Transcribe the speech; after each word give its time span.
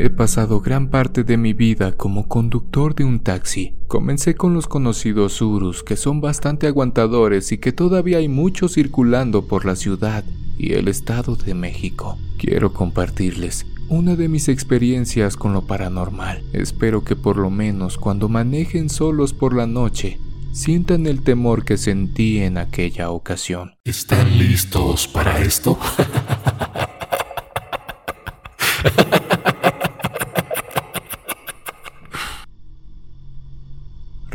He 0.00 0.10
pasado 0.10 0.60
gran 0.60 0.90
parte 0.90 1.24
de 1.24 1.36
mi 1.36 1.54
vida 1.54 1.90
como 1.90 2.28
conductor 2.28 2.94
de 2.94 3.02
un 3.02 3.18
taxi. 3.18 3.74
Comencé 3.88 4.36
con 4.36 4.54
los 4.54 4.68
conocidos 4.68 5.42
Urus, 5.42 5.82
que 5.82 5.96
son 5.96 6.20
bastante 6.20 6.68
aguantadores 6.68 7.50
y 7.50 7.58
que 7.58 7.72
todavía 7.72 8.18
hay 8.18 8.28
muchos 8.28 8.74
circulando 8.74 9.48
por 9.48 9.64
la 9.64 9.74
ciudad 9.74 10.22
y 10.56 10.74
el 10.74 10.86
Estado 10.86 11.34
de 11.34 11.54
México. 11.54 12.16
Quiero 12.38 12.72
compartirles 12.72 13.66
una 13.88 14.14
de 14.14 14.28
mis 14.28 14.48
experiencias 14.48 15.36
con 15.36 15.52
lo 15.52 15.66
paranormal. 15.66 16.44
Espero 16.52 17.02
que 17.02 17.16
por 17.16 17.36
lo 17.36 17.50
menos 17.50 17.98
cuando 17.98 18.28
manejen 18.28 18.90
solos 18.90 19.32
por 19.32 19.52
la 19.52 19.66
noche, 19.66 20.20
sientan 20.52 21.08
el 21.08 21.22
temor 21.22 21.64
que 21.64 21.76
sentí 21.76 22.38
en 22.38 22.56
aquella 22.56 23.10
ocasión. 23.10 23.74
¿Están 23.82 24.38
listos 24.38 25.08
para 25.08 25.40
esto? 25.40 25.76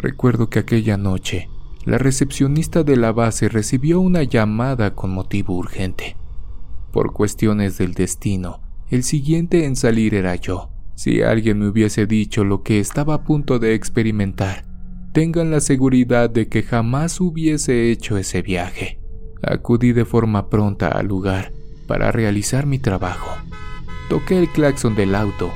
Recuerdo 0.03 0.49
que 0.49 0.59
aquella 0.59 0.98
noche, 0.98 1.48
la 1.85 1.98
recepcionista 1.98 2.84
de 2.84 2.98
la 2.98 3.13
base 3.13 3.48
recibió 3.48 4.02
una 4.02 4.23
llamada 4.23 4.95
con 4.95 5.11
motivo 5.11 5.55
urgente. 5.55 6.17
Por 6.91 7.13
cuestiones 7.13 7.77
del 7.77 7.94
destino, 7.94 8.59
el 8.89 9.03
siguiente 9.03 9.63
en 9.63 9.77
salir 9.77 10.13
era 10.13 10.35
yo. 10.35 10.70
Si 10.95 11.21
alguien 11.21 11.59
me 11.59 11.70
hubiese 11.70 12.05
dicho 12.05 12.44
lo 12.44 12.63
que 12.63 12.81
estaba 12.81 13.13
a 13.13 13.23
punto 13.23 13.59
de 13.59 13.75
experimentar, 13.75 14.66
tengan 15.13 15.52
la 15.52 15.61
seguridad 15.61 16.30
de 16.30 16.49
que 16.49 16.63
jamás 16.63 17.22
hubiese 17.22 17.89
hecho 17.89 18.17
ese 18.17 18.41
viaje. 18.41 18.99
Acudí 19.41 19.94
de 19.94 20.03
forma 20.03 20.49
pronta 20.49 20.89
al 20.89 21.08
lugar 21.08 21.53
para 21.88 22.11
realizar 22.11 22.66
mi 22.66 22.77
trabajo. 22.77 23.38
Toqué 24.09 24.38
el 24.38 24.50
claxon 24.50 24.95
del 24.95 25.16
auto. 25.16 25.50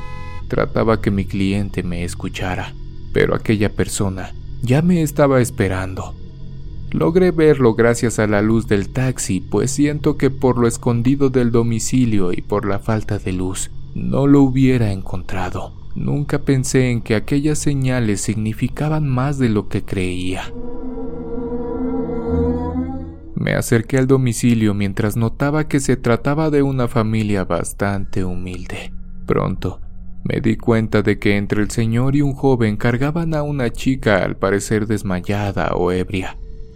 Trataba 0.48 1.02
que 1.02 1.12
mi 1.12 1.26
cliente 1.26 1.84
me 1.84 2.06
escuchara 2.06 2.74
pero 3.14 3.36
aquella 3.36 3.74
persona 3.74 4.34
ya 4.62 4.82
me 4.82 5.02
estaba 5.02 5.42
esperando. 5.42 6.16
Logré 6.92 7.32
verlo 7.32 7.76
gracias 7.76 8.18
a 8.18 8.28
la 8.28 8.42
luz 8.42 8.68
del 8.68 8.90
taxi, 8.90 9.42
pues 9.42 9.72
siento 9.72 10.18
que 10.18 10.30
por 10.30 10.58
lo 10.58 10.68
escondido 10.68 11.30
del 11.30 11.52
domicilio 11.52 12.32
y 12.32 12.42
por 12.42 12.66
la 12.66 12.80
falta 12.80 13.20
de 13.20 13.34
luz, 13.34 13.72
no 13.94 14.26
lo 14.26 14.42
hubiera 14.42 14.92
encontrado. 14.92 15.74
Nunca 15.96 16.40
pensé 16.40 16.92
en 16.92 17.02
que 17.02 17.16
aquellas 17.16 17.58
señales 17.58 18.22
significaban 18.22 19.08
más 19.08 19.38
de 19.38 19.50
lo 19.50 19.68
que 19.68 19.84
creía. 19.84 20.54
Me 23.36 23.54
acerqué 23.54 23.98
al 23.98 24.08
domicilio 24.08 24.74
mientras 24.74 25.18
notaba 25.18 25.68
que 25.68 25.80
se 25.80 25.98
trataba 25.98 26.50
de 26.50 26.62
una 26.62 26.88
familia 26.88 27.44
bastante 27.46 28.24
humilde. 28.24 28.94
Pronto 29.26 29.82
me 30.28 30.42
di 30.42 30.58
cuenta 30.58 31.04
de 31.04 31.20
que 31.20 31.38
entre 31.38 31.62
el 31.62 31.72
señor 31.72 32.18
y 32.18 32.22
un 32.22 32.34
joven 32.34 32.76
cargaban 32.76 33.34
a 33.34 33.44
una 33.44 33.70
chica 33.70 34.26
al 34.26 34.36
parecer 34.36 34.86
desmayada 34.86 35.70
o 35.74 35.94
ebria. 35.94 36.36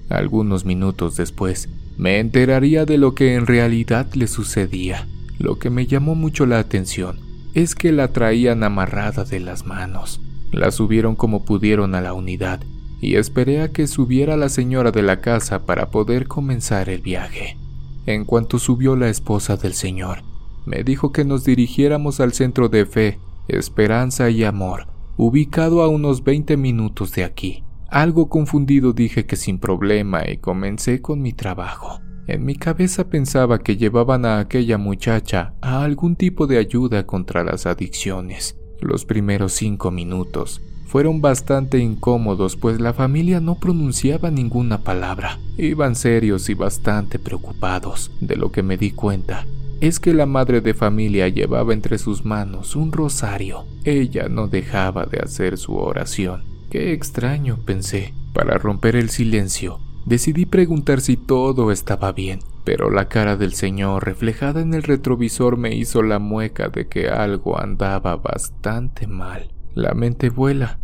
Algunos 0.10 0.64
minutos 0.64 1.18
después, 1.18 1.68
me 1.98 2.20
enteraría 2.20 2.86
de 2.86 2.98
lo 2.98 3.14
que 3.14 3.36
en 3.36 3.46
realidad 3.46 4.08
le 4.14 4.28
sucedía. 4.28 5.06
Lo 5.38 5.60
que 5.60 5.70
me 5.70 5.86
llamó 5.86 6.16
mucho 6.16 6.46
la 6.46 6.60
atención 6.60 7.20
es 7.54 7.76
que 7.76 7.92
la 7.92 8.14
traían 8.14 8.64
amarrada 8.64 9.26
de 9.26 9.42
las 9.42 9.66
manos. 9.66 10.22
La 10.54 10.72
subieron 10.72 11.16
como 11.16 11.44
pudieron 11.44 11.94
a 11.94 12.00
la 12.00 12.14
unidad 12.14 12.62
y 13.02 13.16
esperé 13.16 13.62
a 13.62 13.70
que 13.70 13.88
subiera 13.88 14.38
la 14.38 14.48
señora 14.48 14.92
de 14.92 15.02
la 15.02 15.20
casa 15.20 15.66
para 15.66 15.90
poder 15.90 16.28
comenzar 16.28 16.88
el 16.88 17.02
viaje. 17.02 17.58
En 18.06 18.24
cuanto 18.24 18.60
subió 18.60 18.96
la 18.96 19.10
esposa 19.10 19.58
del 19.58 19.74
señor, 19.74 20.20
me 20.66 20.84
dijo 20.84 21.12
que 21.12 21.26
nos 21.26 21.44
dirigiéramos 21.44 22.22
al 22.22 22.32
centro 22.32 22.70
de 22.70 22.86
fe 22.86 23.20
Esperanza 23.48 24.30
y 24.30 24.44
Amor, 24.44 24.88
ubicado 25.18 25.82
a 25.82 25.88
unos 25.88 26.24
20 26.24 26.58
minutos 26.58 27.12
de 27.14 27.24
aquí. 27.24 27.64
Algo 27.90 28.30
confundido 28.30 28.94
dije 28.94 29.26
que 29.26 29.36
sin 29.36 29.60
problema 29.60 30.30
y 30.30 30.38
comencé 30.38 31.02
con 31.02 31.22
mi 31.22 31.34
trabajo. 31.34 32.00
En 32.28 32.46
mi 32.46 32.56
cabeza 32.56 33.10
pensaba 33.10 33.60
que 33.60 33.76
llevaban 33.76 34.26
a 34.26 34.40
aquella 34.40 34.78
muchacha 34.78 35.54
a 35.62 35.84
algún 35.84 36.16
tipo 36.16 36.48
de 36.48 36.58
ayuda 36.58 37.06
contra 37.06 37.44
las 37.44 37.66
adicciones. 37.66 38.58
Los 38.80 39.06
primeros 39.06 39.54
cinco 39.54 39.92
minutos 39.92 40.62
fueron 40.86 41.22
bastante 41.22 41.80
incómodos 41.80 42.56
pues 42.56 42.80
la 42.80 42.94
familia 42.94 43.40
no 43.40 43.56
pronunciaba 43.56 44.32
ninguna 44.32 44.84
palabra. 44.84 45.40
Iban 45.58 45.96
serios 45.96 46.50
y 46.50 46.54
bastante 46.54 47.20
preocupados. 47.20 48.12
De 48.22 48.36
lo 48.36 48.52
que 48.52 48.64
me 48.64 48.78
di 48.78 48.92
cuenta 48.92 49.46
es 49.82 50.00
que 50.00 50.14
la 50.14 50.28
madre 50.28 50.62
de 50.62 50.76
familia 50.76 51.28
llevaba 51.28 51.74
entre 51.74 51.98
sus 51.98 52.24
manos 52.24 52.76
un 52.76 52.92
rosario. 52.92 53.66
Ella 53.84 54.30
no 54.30 54.48
dejaba 54.48 55.08
de 55.08 55.18
hacer 55.18 55.58
su 55.58 55.76
oración. 55.76 56.44
Qué 56.70 56.94
extraño, 56.94 57.58
pensé. 57.66 58.14
Para 58.32 58.60
romper 58.60 58.96
el 58.96 59.10
silencio, 59.10 59.80
decidí 60.06 60.46
preguntar 60.46 61.02
si 61.02 61.18
todo 61.18 61.72
estaba 61.72 62.12
bien, 62.12 62.40
pero 62.64 62.92
la 62.92 63.10
cara 63.10 63.36
del 63.36 63.54
señor 63.54 64.06
reflejada 64.06 64.62
en 64.62 64.76
el 64.76 64.84
retrovisor 64.84 65.58
me 65.58 65.76
hizo 65.76 66.04
la 66.04 66.20
mueca 66.20 66.70
de 66.70 66.88
que 66.88 67.10
algo 67.10 67.60
andaba 67.60 68.16
bastante 68.16 69.08
mal. 69.08 69.52
La 69.74 69.96
mente 69.96 70.30
vuela, 70.30 70.80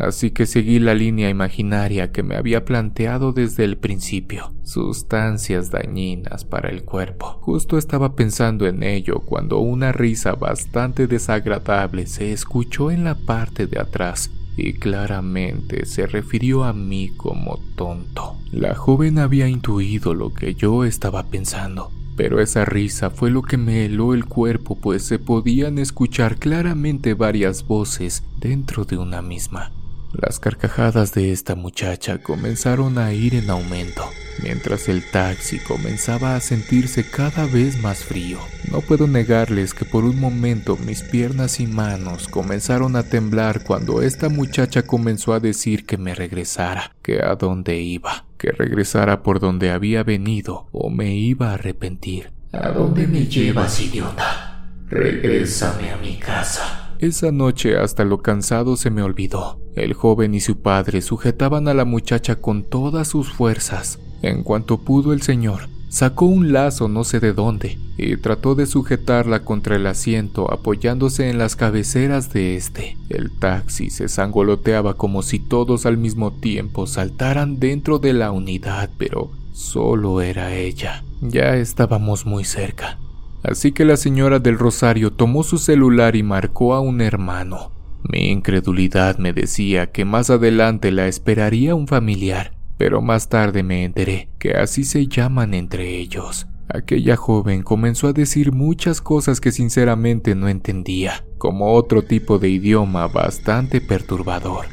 así 0.00 0.30
que 0.30 0.46
seguí 0.46 0.78
la 0.78 0.94
línea 0.94 1.28
imaginaria 1.28 2.12
que 2.12 2.22
me 2.22 2.36
había 2.36 2.64
planteado 2.64 3.32
desde 3.32 3.64
el 3.64 3.76
principio, 3.76 4.52
sustancias 4.62 5.70
dañinas 5.70 6.44
para 6.44 6.70
el 6.70 6.84
cuerpo. 6.84 7.38
Justo 7.40 7.78
estaba 7.78 8.16
pensando 8.16 8.66
en 8.66 8.82
ello 8.82 9.20
cuando 9.20 9.58
una 9.58 9.92
risa 9.92 10.34
bastante 10.34 11.06
desagradable 11.06 12.06
se 12.06 12.32
escuchó 12.32 12.90
en 12.90 13.04
la 13.04 13.14
parte 13.14 13.66
de 13.66 13.78
atrás 13.78 14.30
y 14.56 14.74
claramente 14.74 15.86
se 15.86 16.06
refirió 16.06 16.64
a 16.64 16.72
mí 16.72 17.10
como 17.16 17.58
tonto. 17.76 18.36
La 18.52 18.74
joven 18.74 19.18
había 19.18 19.48
intuido 19.48 20.14
lo 20.14 20.34
que 20.34 20.54
yo 20.54 20.84
estaba 20.84 21.24
pensando, 21.24 21.90
pero 22.16 22.40
esa 22.40 22.64
risa 22.64 23.10
fue 23.10 23.30
lo 23.30 23.42
que 23.42 23.56
me 23.56 23.84
heló 23.84 24.12
el 24.12 24.26
cuerpo 24.26 24.76
pues 24.76 25.04
se 25.04 25.18
podían 25.18 25.78
escuchar 25.78 26.36
claramente 26.36 27.14
varias 27.14 27.66
voces 27.66 28.22
dentro 28.38 28.84
de 28.84 28.98
una 28.98 29.22
misma. 29.22 29.72
Las 30.12 30.40
carcajadas 30.40 31.14
de 31.14 31.30
esta 31.30 31.54
muchacha 31.54 32.18
comenzaron 32.18 32.98
a 32.98 33.12
ir 33.12 33.36
en 33.36 33.48
aumento, 33.48 34.04
mientras 34.42 34.88
el 34.88 35.08
taxi 35.08 35.60
comenzaba 35.60 36.34
a 36.34 36.40
sentirse 36.40 37.08
cada 37.08 37.46
vez 37.46 37.80
más 37.80 38.04
frío. 38.04 38.38
No 38.72 38.80
puedo 38.80 39.06
negarles 39.06 39.72
que 39.72 39.84
por 39.84 40.04
un 40.04 40.18
momento 40.18 40.76
mis 40.76 41.02
piernas 41.02 41.60
y 41.60 41.68
manos 41.68 42.26
comenzaron 42.26 42.96
a 42.96 43.04
temblar 43.04 43.62
cuando 43.62 44.02
esta 44.02 44.28
muchacha 44.28 44.82
comenzó 44.82 45.32
a 45.32 45.40
decir 45.40 45.86
que 45.86 45.96
me 45.96 46.14
regresara, 46.14 46.96
que 47.02 47.22
a 47.22 47.36
dónde 47.36 47.80
iba, 47.80 48.24
que 48.36 48.50
regresara 48.50 49.22
por 49.22 49.38
donde 49.38 49.70
había 49.70 50.02
venido 50.02 50.66
o 50.72 50.90
me 50.90 51.14
iba 51.14 51.50
a 51.50 51.54
arrepentir. 51.54 52.32
¿A 52.52 52.70
dónde 52.70 53.06
me 53.06 53.26
llevas, 53.26 53.80
idiota? 53.80 54.66
Regrésame 54.88 55.92
a 55.92 55.96
mi 55.98 56.16
casa. 56.18 56.79
Esa 57.00 57.32
noche 57.32 57.78
hasta 57.78 58.04
lo 58.04 58.20
cansado 58.20 58.76
se 58.76 58.90
me 58.90 59.02
olvidó. 59.02 59.58
El 59.74 59.94
joven 59.94 60.34
y 60.34 60.40
su 60.40 60.60
padre 60.60 61.00
sujetaban 61.00 61.66
a 61.66 61.72
la 61.72 61.86
muchacha 61.86 62.36
con 62.36 62.62
todas 62.62 63.08
sus 63.08 63.32
fuerzas. 63.32 63.98
En 64.20 64.42
cuanto 64.42 64.76
pudo 64.76 65.14
el 65.14 65.22
señor, 65.22 65.70
sacó 65.88 66.26
un 66.26 66.52
lazo 66.52 66.88
no 66.88 67.04
sé 67.04 67.18
de 67.18 67.32
dónde 67.32 67.78
y 67.96 68.18
trató 68.18 68.54
de 68.54 68.66
sujetarla 68.66 69.44
contra 69.44 69.76
el 69.76 69.86
asiento 69.86 70.52
apoyándose 70.52 71.30
en 71.30 71.38
las 71.38 71.56
cabeceras 71.56 72.34
de 72.34 72.56
este. 72.56 72.98
El 73.08 73.30
taxi 73.30 73.88
se 73.88 74.08
sangoloteaba 74.08 74.92
como 74.92 75.22
si 75.22 75.38
todos 75.38 75.86
al 75.86 75.96
mismo 75.96 76.32
tiempo 76.32 76.86
saltaran 76.86 77.58
dentro 77.58 77.98
de 77.98 78.12
la 78.12 78.30
unidad, 78.30 78.90
pero 78.98 79.30
solo 79.54 80.20
era 80.20 80.54
ella. 80.54 81.02
Ya 81.22 81.56
estábamos 81.56 82.26
muy 82.26 82.44
cerca. 82.44 82.98
Así 83.42 83.72
que 83.72 83.84
la 83.84 83.96
señora 83.96 84.38
del 84.38 84.58
Rosario 84.58 85.12
tomó 85.12 85.42
su 85.42 85.58
celular 85.58 86.16
y 86.16 86.22
marcó 86.22 86.74
a 86.74 86.80
un 86.80 87.00
hermano. 87.00 87.72
Mi 88.02 88.28
incredulidad 88.28 89.18
me 89.18 89.32
decía 89.32 89.90
que 89.90 90.04
más 90.04 90.30
adelante 90.30 90.90
la 90.90 91.06
esperaría 91.06 91.74
un 91.74 91.86
familiar, 91.86 92.52
pero 92.76 93.02
más 93.02 93.28
tarde 93.28 93.62
me 93.62 93.84
enteré 93.84 94.30
que 94.38 94.52
así 94.54 94.84
se 94.84 95.06
llaman 95.06 95.54
entre 95.54 95.96
ellos. 95.96 96.46
Aquella 96.72 97.16
joven 97.16 97.62
comenzó 97.62 98.08
a 98.08 98.12
decir 98.12 98.52
muchas 98.52 99.00
cosas 99.00 99.40
que 99.40 99.50
sinceramente 99.50 100.34
no 100.34 100.48
entendía, 100.48 101.24
como 101.36 101.74
otro 101.74 102.02
tipo 102.02 102.38
de 102.38 102.48
idioma 102.48 103.08
bastante 103.08 103.80
perturbador. 103.80 104.66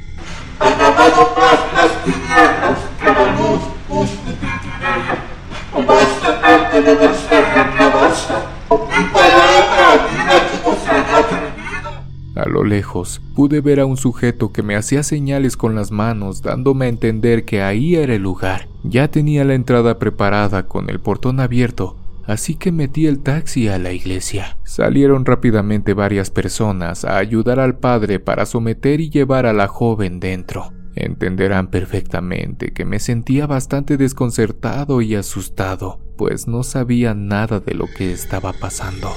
A 12.35 12.47
lo 12.47 12.63
lejos, 12.63 13.19
pude 13.35 13.61
ver 13.61 13.79
a 13.79 13.85
un 13.85 13.97
sujeto 13.97 14.51
que 14.51 14.61
me 14.61 14.75
hacía 14.75 15.01
señales 15.01 15.57
con 15.57 15.73
las 15.73 15.91
manos, 15.91 16.43
dándome 16.43 16.85
a 16.85 16.89
entender 16.89 17.45
que 17.45 17.63
ahí 17.63 17.95
era 17.95 18.13
el 18.13 18.21
lugar. 18.21 18.67
Ya 18.83 19.07
tenía 19.07 19.43
la 19.43 19.55
entrada 19.55 19.97
preparada 19.97 20.67
con 20.67 20.89
el 20.91 20.99
portón 20.99 21.39
abierto, 21.39 21.97
así 22.25 22.55
que 22.55 22.71
metí 22.71 23.07
el 23.07 23.19
taxi 23.19 23.67
a 23.69 23.79
la 23.79 23.91
iglesia. 23.91 24.57
Salieron 24.63 25.25
rápidamente 25.25 25.95
varias 25.95 26.29
personas 26.29 27.05
a 27.05 27.17
ayudar 27.17 27.59
al 27.59 27.79
padre 27.79 28.19
para 28.19 28.45
someter 28.45 29.01
y 29.01 29.09
llevar 29.09 29.47
a 29.47 29.53
la 29.53 29.67
joven 29.67 30.19
dentro. 30.19 30.71
Entenderán 30.93 31.67
perfectamente 31.67 32.71
que 32.71 32.85
me 32.85 32.99
sentía 32.99 33.47
bastante 33.47 33.97
desconcertado 33.97 35.01
y 35.01 35.15
asustado, 35.15 35.99
pues 36.17 36.47
no 36.47 36.63
sabía 36.63 37.13
nada 37.13 37.59
de 37.59 37.73
lo 37.73 37.87
que 37.87 38.11
estaba 38.11 38.51
pasando. 38.53 39.15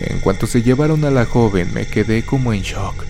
En 0.00 0.20
cuanto 0.20 0.46
se 0.46 0.62
llevaron 0.62 1.04
a 1.04 1.10
la 1.10 1.26
joven 1.26 1.72
me 1.74 1.86
quedé 1.86 2.24
como 2.24 2.52
en 2.52 2.62
shock, 2.62 3.04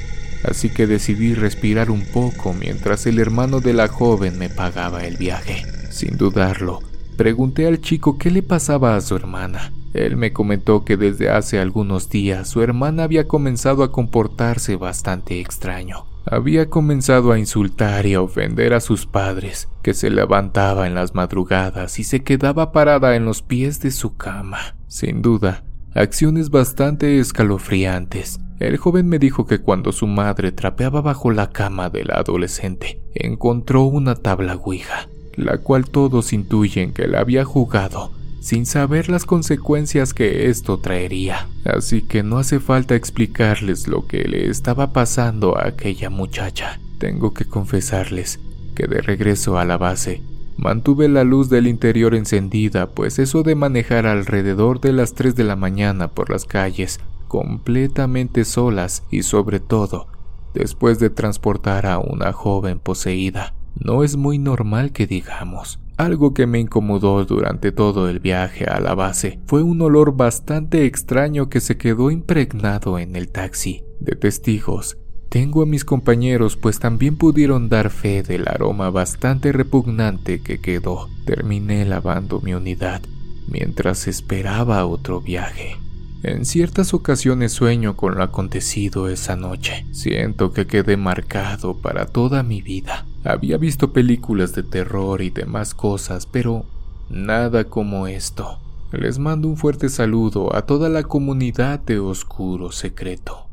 así 0.44 0.68
que 0.68 0.86
decidí 0.86 1.34
respirar 1.34 1.90
un 1.90 2.04
poco 2.04 2.52
mientras 2.52 3.06
el 3.06 3.18
hermano 3.18 3.60
de 3.60 3.72
la 3.72 3.88
joven 3.88 4.38
me 4.38 4.48
pagaba 4.48 5.04
el 5.06 5.16
viaje. 5.16 5.64
Sin 5.90 6.16
dudarlo, 6.16 6.80
pregunté 7.16 7.66
al 7.66 7.80
chico 7.80 8.18
qué 8.18 8.30
le 8.30 8.42
pasaba 8.42 8.96
a 8.96 9.00
su 9.00 9.14
hermana. 9.14 9.72
Él 9.94 10.16
me 10.16 10.32
comentó 10.32 10.84
que 10.84 10.96
desde 10.96 11.30
hace 11.30 11.58
algunos 11.58 12.08
días 12.08 12.48
su 12.48 12.62
hermana 12.62 13.04
había 13.04 13.28
comenzado 13.28 13.82
a 13.82 13.92
comportarse 13.92 14.76
bastante 14.76 15.40
extraño. 15.40 16.12
Había 16.24 16.70
comenzado 16.70 17.32
a 17.32 17.38
insultar 17.38 18.06
y 18.06 18.14
a 18.14 18.22
ofender 18.22 18.74
a 18.74 18.80
sus 18.80 19.06
padres, 19.06 19.69
que 19.82 19.92
se 19.92 20.08
levantaba 20.08 20.86
en 20.86 20.94
las 20.94 21.14
madrugadas 21.14 21.98
y 21.98 22.04
se 22.04 22.22
quedaba 22.22 22.72
parada 22.72 23.16
en 23.16 23.24
los 23.24 23.42
pies 23.42 23.80
de 23.80 23.90
su 23.90 24.16
cama. 24.16 24.76
Sin 24.86 25.20
duda, 25.20 25.64
acciones 25.94 26.50
bastante 26.50 27.19
escalofriantes. 27.19 28.38
El 28.60 28.76
joven 28.76 29.08
me 29.08 29.19
dijo 29.19 29.46
que 29.46 29.58
cuando 29.58 29.90
su 29.90 30.06
madre 30.06 30.52
trapeaba 30.52 31.00
bajo 31.00 31.32
la 31.32 31.50
cama 31.50 31.90
de 31.90 32.04
la 32.04 32.14
adolescente, 32.14 33.02
encontró 33.14 33.82
una 33.82 34.14
tabla 34.14 34.54
Ouija, 34.54 35.08
la 35.34 35.58
cual 35.58 35.90
todos 35.90 36.32
intuyen 36.32 36.92
que 36.92 37.08
la 37.08 37.20
había 37.20 37.44
jugado 37.44 38.12
sin 38.42 38.66
saber 38.66 39.08
las 39.08 39.24
consecuencias 39.24 40.12
que 40.12 40.50
esto 40.50 40.78
traería. 40.78 41.48
Así 41.64 42.02
que 42.02 42.24
no 42.24 42.38
hace 42.38 42.58
falta 42.58 42.96
explicarles 42.96 43.86
lo 43.86 44.08
que 44.08 44.24
le 44.24 44.50
estaba 44.50 44.92
pasando 44.92 45.56
a 45.56 45.68
aquella 45.68 46.10
muchacha. 46.10 46.80
Tengo 46.98 47.32
que 47.32 47.44
confesarles 47.44 48.40
que 48.74 48.88
de 48.88 49.00
regreso 49.00 49.58
a 49.58 49.64
la 49.64 49.78
base, 49.78 50.22
mantuve 50.56 51.08
la 51.08 51.22
luz 51.22 51.50
del 51.50 51.68
interior 51.68 52.16
encendida, 52.16 52.90
pues 52.90 53.20
eso 53.20 53.44
de 53.44 53.54
manejar 53.54 54.06
alrededor 54.06 54.80
de 54.80 54.92
las 54.92 55.14
3 55.14 55.36
de 55.36 55.44
la 55.44 55.56
mañana 55.56 56.08
por 56.08 56.30
las 56.30 56.44
calles, 56.44 56.98
completamente 57.28 58.44
solas 58.44 59.04
y 59.10 59.22
sobre 59.22 59.60
todo, 59.60 60.08
después 60.52 60.98
de 60.98 61.10
transportar 61.10 61.86
a 61.86 61.98
una 61.98 62.32
joven 62.32 62.80
poseída, 62.80 63.54
no 63.78 64.02
es 64.02 64.16
muy 64.16 64.38
normal 64.38 64.92
que 64.92 65.06
digamos. 65.06 65.78
Algo 65.96 66.34
que 66.34 66.46
me 66.46 66.58
incomodó 66.58 67.24
durante 67.24 67.70
todo 67.72 68.08
el 68.08 68.18
viaje 68.18 68.64
a 68.64 68.80
la 68.80 68.94
base 68.94 69.40
fue 69.46 69.62
un 69.62 69.80
olor 69.82 70.16
bastante 70.16 70.86
extraño 70.86 71.48
que 71.48 71.60
se 71.60 71.76
quedó 71.76 72.10
impregnado 72.10 72.98
en 72.98 73.14
el 73.14 73.28
taxi. 73.28 73.84
De 74.00 74.16
testigos, 74.16 74.96
tengo 75.28 75.62
a 75.62 75.66
mis 75.66 75.84
compañeros 75.84 76.56
pues 76.56 76.78
también 76.78 77.16
pudieron 77.16 77.68
dar 77.68 77.90
fe 77.90 78.22
del 78.22 78.48
aroma 78.48 78.90
bastante 78.90 79.52
repugnante 79.52 80.42
que 80.42 80.60
quedó. 80.60 81.08
Terminé 81.24 81.84
lavando 81.84 82.40
mi 82.40 82.54
unidad 82.54 83.02
mientras 83.48 84.08
esperaba 84.08 84.84
otro 84.86 85.20
viaje. 85.20 85.76
En 86.22 86.44
ciertas 86.44 86.94
ocasiones 86.94 87.52
sueño 87.52 87.96
con 87.96 88.16
lo 88.16 88.22
acontecido 88.22 89.08
esa 89.08 89.34
noche. 89.34 89.86
Siento 89.92 90.52
que 90.52 90.66
quedé 90.66 90.96
marcado 90.96 91.78
para 91.78 92.06
toda 92.06 92.42
mi 92.42 92.62
vida. 92.62 93.06
Había 93.24 93.56
visto 93.56 93.92
películas 93.92 94.52
de 94.52 94.64
terror 94.64 95.22
y 95.22 95.30
demás 95.30 95.74
cosas, 95.74 96.26
pero 96.26 96.66
nada 97.08 97.64
como 97.64 98.08
esto. 98.08 98.58
Les 98.90 99.20
mando 99.20 99.46
un 99.46 99.56
fuerte 99.56 99.88
saludo 99.88 100.54
a 100.56 100.62
toda 100.62 100.88
la 100.88 101.04
comunidad 101.04 101.78
de 101.78 102.00
Oscuro 102.00 102.72
Secreto. 102.72 103.46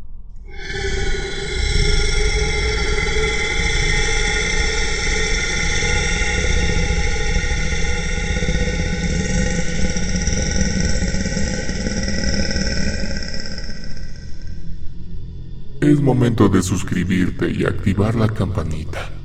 Es 15.79 16.01
momento 16.01 16.49
de 16.49 16.63
suscribirte 16.63 17.51
y 17.51 17.65
activar 17.65 18.15
la 18.15 18.27
campanita 18.27 19.18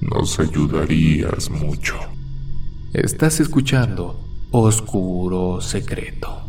nos 0.00 0.38
ayudarías 0.38 1.50
mucho. 1.50 1.96
Estás 2.92 3.40
escuchando 3.40 4.18
Oscuro 4.50 5.60
Secreto. 5.60 6.42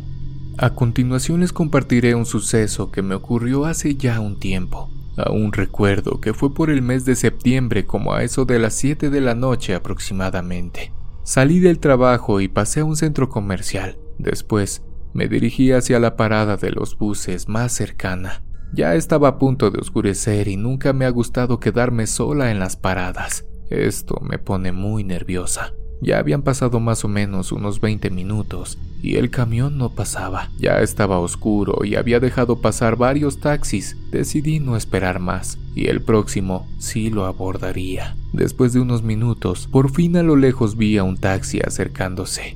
A 0.57 0.74
continuación 0.75 1.40
les 1.40 1.54
compartiré 1.54 2.16
un 2.16 2.25
suceso 2.25 2.92
que 2.92 3.01
me 3.01 3.16
ocurrió 3.16 3.66
hace 3.66 3.96
ya 3.96 4.19
un 4.19 4.40
tiempo. 4.40 4.90
Aún 5.18 5.51
recuerdo 5.51 6.22
que 6.22 6.34
fue 6.34 6.54
por 6.54 6.69
el 6.69 6.81
mes 6.81 7.06
de 7.06 7.16
septiembre 7.16 7.86
como 7.86 8.13
a 8.13 8.24
eso 8.24 8.46
de 8.46 8.60
las 8.60 8.74
7 8.75 9.10
de 9.10 9.22
la 9.22 9.36
noche 9.36 9.74
aproximadamente. 9.74 10.94
Salí 11.24 11.60
del 11.60 11.80
trabajo 11.80 12.42
y 12.42 12.48
pasé 12.48 12.81
a 12.81 12.86
un 12.86 12.95
centro 12.95 13.30
comercial. 13.30 13.98
Después 14.18 14.81
me 15.13 15.28
dirigí 15.28 15.72
hacia 15.72 16.00
la 16.00 16.16
parada 16.16 16.57
de 16.57 16.72
los 16.72 16.98
buses 16.98 17.48
más 17.48 17.72
cercana. 17.74 18.44
Ya 18.74 18.95
estaba 18.95 19.30
a 19.30 19.38
punto 19.39 19.71
de 19.71 19.80
oscurecer 19.80 20.48
y 20.48 20.56
nunca 20.56 20.94
me 20.94 21.06
ha 21.06 21.10
gustado 21.10 21.60
quedarme 21.60 22.06
sola 22.07 22.51
en 22.51 22.60
las 22.60 22.75
paradas. 22.75 23.45
Esto 23.69 24.19
me 24.21 24.38
pone 24.38 24.71
muy 24.71 25.04
nerviosa. 25.04 25.74
Ya 26.01 26.19
habían 26.19 26.44
pasado 26.44 26.80
más 26.80 27.04
o 27.04 27.07
menos 27.07 27.51
unos 27.51 27.81
20 27.81 28.10
minutos 28.10 28.77
y 29.01 29.16
el 29.16 29.30
camión 29.30 29.77
no 29.77 29.89
pasaba. 29.89 30.50
Ya 30.57 30.80
estaba 30.81 31.19
oscuro 31.19 31.83
y 31.83 31.95
había 31.95 32.19
dejado 32.19 32.62
pasar 32.62 32.95
varios 32.95 33.39
taxis. 33.39 33.98
Decidí 34.12 34.60
no 34.60 34.77
esperar 34.77 35.19
más 35.19 35.57
y 35.75 35.88
el 35.88 36.01
próximo 36.01 36.68
sí 36.77 37.10
lo 37.10 37.25
abordaría. 37.25 38.16
Después 38.31 38.71
de 38.71 38.80
unos 38.80 39.04
minutos, 39.04 39.68
por 39.68 39.92
fin 39.92 40.16
a 40.16 40.24
lo 40.24 40.36
lejos 40.36 40.77
vi 40.77 40.98
a 40.98 41.04
un 41.04 41.18
taxi 41.18 41.60
acercándose. 41.60 42.56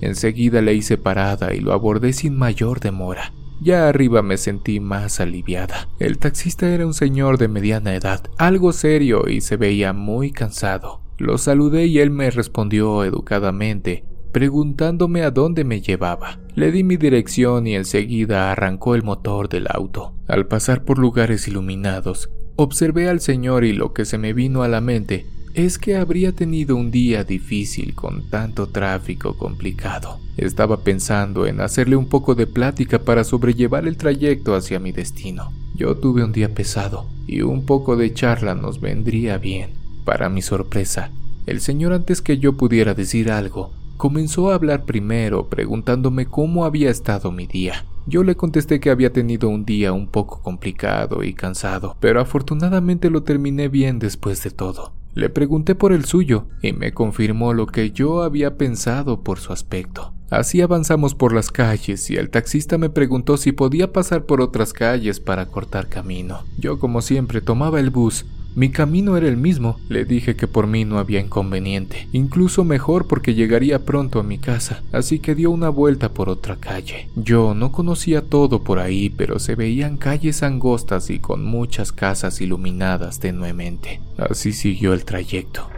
Enseguida 0.00 0.62
le 0.62 0.74
hice 0.74 0.96
parada 0.96 1.54
y 1.54 1.60
lo 1.60 1.72
abordé 1.72 2.12
sin 2.12 2.36
mayor 2.36 2.80
demora. 2.80 3.32
Ya 3.60 3.88
arriba 3.88 4.22
me 4.22 4.36
sentí 4.36 4.80
más 4.80 5.20
aliviada. 5.20 5.88
El 5.98 6.18
taxista 6.18 6.68
era 6.68 6.86
un 6.86 6.94
señor 6.94 7.38
de 7.38 7.48
mediana 7.48 7.94
edad, 7.94 8.22
algo 8.38 8.72
serio 8.72 9.28
y 9.28 9.40
se 9.40 9.56
veía 9.56 9.92
muy 9.92 10.30
cansado. 10.30 11.00
Lo 11.18 11.38
saludé 11.38 11.86
y 11.86 11.98
él 11.98 12.10
me 12.10 12.30
respondió 12.30 13.04
educadamente, 13.04 14.04
preguntándome 14.32 15.22
a 15.22 15.32
dónde 15.32 15.64
me 15.64 15.80
llevaba. 15.80 16.38
Le 16.54 16.70
di 16.70 16.84
mi 16.84 16.96
dirección 16.96 17.66
y 17.66 17.74
enseguida 17.74 18.52
arrancó 18.52 18.94
el 18.94 19.02
motor 19.02 19.48
del 19.48 19.66
auto. 19.68 20.14
Al 20.28 20.46
pasar 20.46 20.84
por 20.84 20.98
lugares 20.98 21.48
iluminados, 21.48 22.30
observé 22.54 23.08
al 23.08 23.20
señor 23.20 23.64
y 23.64 23.72
lo 23.72 23.92
que 23.92 24.04
se 24.04 24.18
me 24.18 24.32
vino 24.32 24.62
a 24.62 24.68
la 24.68 24.80
mente 24.80 25.26
es 25.58 25.76
que 25.76 25.96
habría 25.96 26.30
tenido 26.30 26.76
un 26.76 26.92
día 26.92 27.24
difícil 27.24 27.96
con 27.96 28.30
tanto 28.30 28.68
tráfico 28.68 29.36
complicado. 29.36 30.20
Estaba 30.36 30.84
pensando 30.84 31.46
en 31.46 31.60
hacerle 31.60 31.96
un 31.96 32.08
poco 32.08 32.36
de 32.36 32.46
plática 32.46 33.00
para 33.00 33.24
sobrellevar 33.24 33.88
el 33.88 33.96
trayecto 33.96 34.54
hacia 34.54 34.78
mi 34.78 34.92
destino. 34.92 35.50
Yo 35.74 35.96
tuve 35.96 36.22
un 36.22 36.30
día 36.30 36.54
pesado 36.54 37.06
y 37.26 37.42
un 37.42 37.66
poco 37.66 37.96
de 37.96 38.14
charla 38.14 38.54
nos 38.54 38.80
vendría 38.80 39.36
bien. 39.38 39.70
Para 40.04 40.28
mi 40.28 40.42
sorpresa, 40.42 41.10
el 41.46 41.60
señor 41.60 41.92
antes 41.92 42.22
que 42.22 42.38
yo 42.38 42.56
pudiera 42.56 42.94
decir 42.94 43.28
algo, 43.28 43.72
comenzó 43.96 44.52
a 44.52 44.54
hablar 44.54 44.84
primero 44.84 45.48
preguntándome 45.48 46.26
cómo 46.26 46.66
había 46.66 46.88
estado 46.88 47.32
mi 47.32 47.48
día. 47.48 47.84
Yo 48.06 48.22
le 48.22 48.36
contesté 48.36 48.78
que 48.78 48.90
había 48.90 49.12
tenido 49.12 49.48
un 49.48 49.64
día 49.64 49.92
un 49.92 50.06
poco 50.06 50.40
complicado 50.40 51.24
y 51.24 51.34
cansado, 51.34 51.96
pero 51.98 52.20
afortunadamente 52.20 53.10
lo 53.10 53.24
terminé 53.24 53.66
bien 53.66 53.98
después 53.98 54.44
de 54.44 54.52
todo. 54.52 54.97
Le 55.18 55.28
pregunté 55.30 55.74
por 55.74 55.92
el 55.92 56.04
suyo 56.04 56.46
y 56.62 56.72
me 56.72 56.92
confirmó 56.92 57.52
lo 57.52 57.66
que 57.66 57.90
yo 57.90 58.22
había 58.22 58.56
pensado 58.56 59.24
por 59.24 59.40
su 59.40 59.52
aspecto. 59.52 60.14
Así 60.30 60.60
avanzamos 60.60 61.16
por 61.16 61.34
las 61.34 61.50
calles 61.50 62.08
y 62.08 62.14
el 62.14 62.30
taxista 62.30 62.78
me 62.78 62.88
preguntó 62.88 63.36
si 63.36 63.50
podía 63.50 63.92
pasar 63.92 64.26
por 64.26 64.40
otras 64.40 64.72
calles 64.72 65.18
para 65.18 65.46
cortar 65.46 65.88
camino. 65.88 66.44
Yo 66.56 66.78
como 66.78 67.02
siempre 67.02 67.40
tomaba 67.40 67.80
el 67.80 67.90
bus 67.90 68.26
mi 68.54 68.70
camino 68.70 69.16
era 69.16 69.28
el 69.28 69.36
mismo, 69.36 69.78
le 69.88 70.04
dije 70.04 70.34
que 70.34 70.48
por 70.48 70.66
mí 70.66 70.84
no 70.84 70.98
había 70.98 71.20
inconveniente, 71.20 72.08
incluso 72.12 72.64
mejor 72.64 73.06
porque 73.06 73.34
llegaría 73.34 73.84
pronto 73.84 74.18
a 74.18 74.24
mi 74.24 74.38
casa, 74.38 74.82
así 74.90 75.20
que 75.20 75.34
dio 75.34 75.50
una 75.50 75.68
vuelta 75.68 76.08
por 76.08 76.28
otra 76.28 76.56
calle. 76.56 77.08
Yo 77.14 77.54
no 77.54 77.70
conocía 77.70 78.22
todo 78.22 78.64
por 78.64 78.78
ahí, 78.78 79.10
pero 79.10 79.38
se 79.38 79.54
veían 79.54 79.96
calles 79.96 80.42
angostas 80.42 81.10
y 81.10 81.18
con 81.18 81.44
muchas 81.44 81.92
casas 81.92 82.40
iluminadas 82.40 83.20
tenuemente. 83.20 84.00
Así 84.16 84.52
siguió 84.52 84.92
el 84.92 85.04
trayecto. 85.04 85.68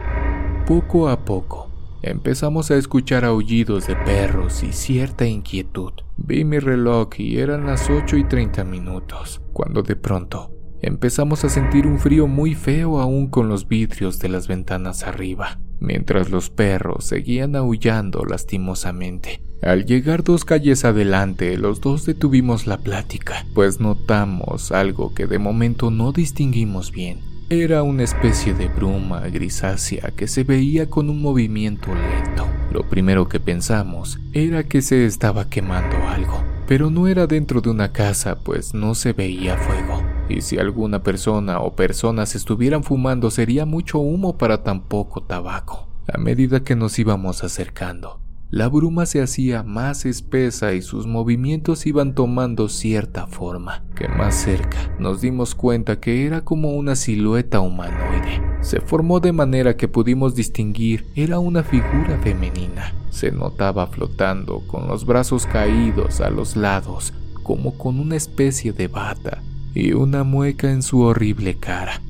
Poco 0.65 1.09
a 1.09 1.25
poco, 1.25 1.69
empezamos 2.01 2.71
a 2.71 2.77
escuchar 2.77 3.25
aullidos 3.25 3.85
de 3.87 3.95
perros 3.95 4.63
y 4.63 4.73
cierta 4.73 5.25
inquietud. 5.27 5.93
Vi 6.17 6.45
mi 6.45 6.59
reloj 6.59 7.09
y 7.17 7.39
eran 7.39 7.65
las 7.65 7.89
8 7.89 8.17
y 8.17 8.23
30 8.23 8.63
minutos, 8.63 9.41
cuando 9.53 9.83
de 9.83 9.95
pronto 9.95 10.50
empezamos 10.81 11.43
a 11.43 11.49
sentir 11.49 11.87
un 11.87 11.99
frío 11.99 12.27
muy 12.27 12.55
feo 12.55 12.99
aún 12.99 13.27
con 13.27 13.47
los 13.47 13.67
vidrios 13.67 14.19
de 14.19 14.29
las 14.29 14.47
ventanas 14.47 15.03
arriba, 15.03 15.59
mientras 15.79 16.29
los 16.29 16.49
perros 16.49 17.05
seguían 17.05 17.55
aullando 17.55 18.25
lastimosamente. 18.25 19.41
Al 19.61 19.85
llegar 19.85 20.23
dos 20.23 20.43
calles 20.43 20.85
adelante, 20.85 21.57
los 21.57 21.81
dos 21.81 22.05
detuvimos 22.05 22.65
la 22.65 22.77
plática, 22.77 23.45
pues 23.53 23.79
notamos 23.79 24.71
algo 24.71 25.13
que 25.13 25.27
de 25.27 25.37
momento 25.37 25.91
no 25.91 26.11
distinguimos 26.11 26.91
bien. 26.91 27.19
Era 27.51 27.83
una 27.83 28.03
especie 28.03 28.53
de 28.53 28.69
bruma 28.69 29.19
grisácea 29.27 30.11
que 30.15 30.27
se 30.27 30.45
veía 30.45 30.89
con 30.89 31.09
un 31.09 31.21
movimiento 31.21 31.93
lento. 31.93 32.47
Lo 32.71 32.89
primero 32.89 33.27
que 33.27 33.39
pensamos 33.39 34.19
era 34.31 34.63
que 34.63 34.81
se 34.81 35.05
estaba 35.05 35.49
quemando 35.49 35.97
algo, 36.07 36.41
pero 36.65 36.89
no 36.89 37.07
era 37.07 37.27
dentro 37.27 37.59
de 37.59 37.69
una 37.69 37.91
casa, 37.91 38.39
pues 38.39 38.73
no 38.73 38.95
se 38.95 39.11
veía 39.11 39.57
fuego. 39.57 40.01
Y 40.31 40.41
si 40.41 40.57
alguna 40.57 41.03
persona 41.03 41.59
o 41.59 41.75
personas 41.75 42.35
estuvieran 42.35 42.83
fumando 42.83 43.29
sería 43.31 43.65
mucho 43.65 43.99
humo 43.99 44.37
para 44.37 44.63
tan 44.63 44.83
poco 44.83 45.21
tabaco. 45.21 45.89
A 46.07 46.17
medida 46.17 46.63
que 46.63 46.75
nos 46.75 46.97
íbamos 46.99 47.43
acercando, 47.43 48.21
la 48.49 48.69
bruma 48.69 49.05
se 49.05 49.21
hacía 49.21 49.63
más 49.63 50.05
espesa 50.05 50.73
y 50.73 50.81
sus 50.81 51.05
movimientos 51.05 51.85
iban 51.85 52.15
tomando 52.15 52.69
cierta 52.69 53.27
forma, 53.27 53.83
que 53.95 54.07
más 54.07 54.35
cerca 54.35 54.77
nos 54.99 55.19
dimos 55.19 55.53
cuenta 55.53 55.99
que 55.99 56.25
era 56.25 56.41
como 56.41 56.71
una 56.71 56.95
silueta 56.95 57.59
humanoide. 57.59 58.41
Se 58.61 58.79
formó 58.79 59.19
de 59.19 59.33
manera 59.33 59.75
que 59.75 59.89
pudimos 59.89 60.33
distinguir 60.33 61.07
era 61.15 61.39
una 61.39 61.63
figura 61.63 62.19
femenina. 62.23 62.93
Se 63.09 63.31
notaba 63.31 63.87
flotando 63.87 64.61
con 64.67 64.87
los 64.87 65.05
brazos 65.05 65.45
caídos 65.45 66.21
a 66.21 66.29
los 66.29 66.55
lados, 66.55 67.13
como 67.43 67.77
con 67.77 67.99
una 67.99 68.15
especie 68.15 68.71
de 68.71 68.87
bata 68.87 69.41
y 69.73 69.93
una 69.93 70.23
mueca 70.23 70.71
en 70.71 70.81
su 70.81 71.01
horrible 71.01 71.55
cara. 71.57 72.01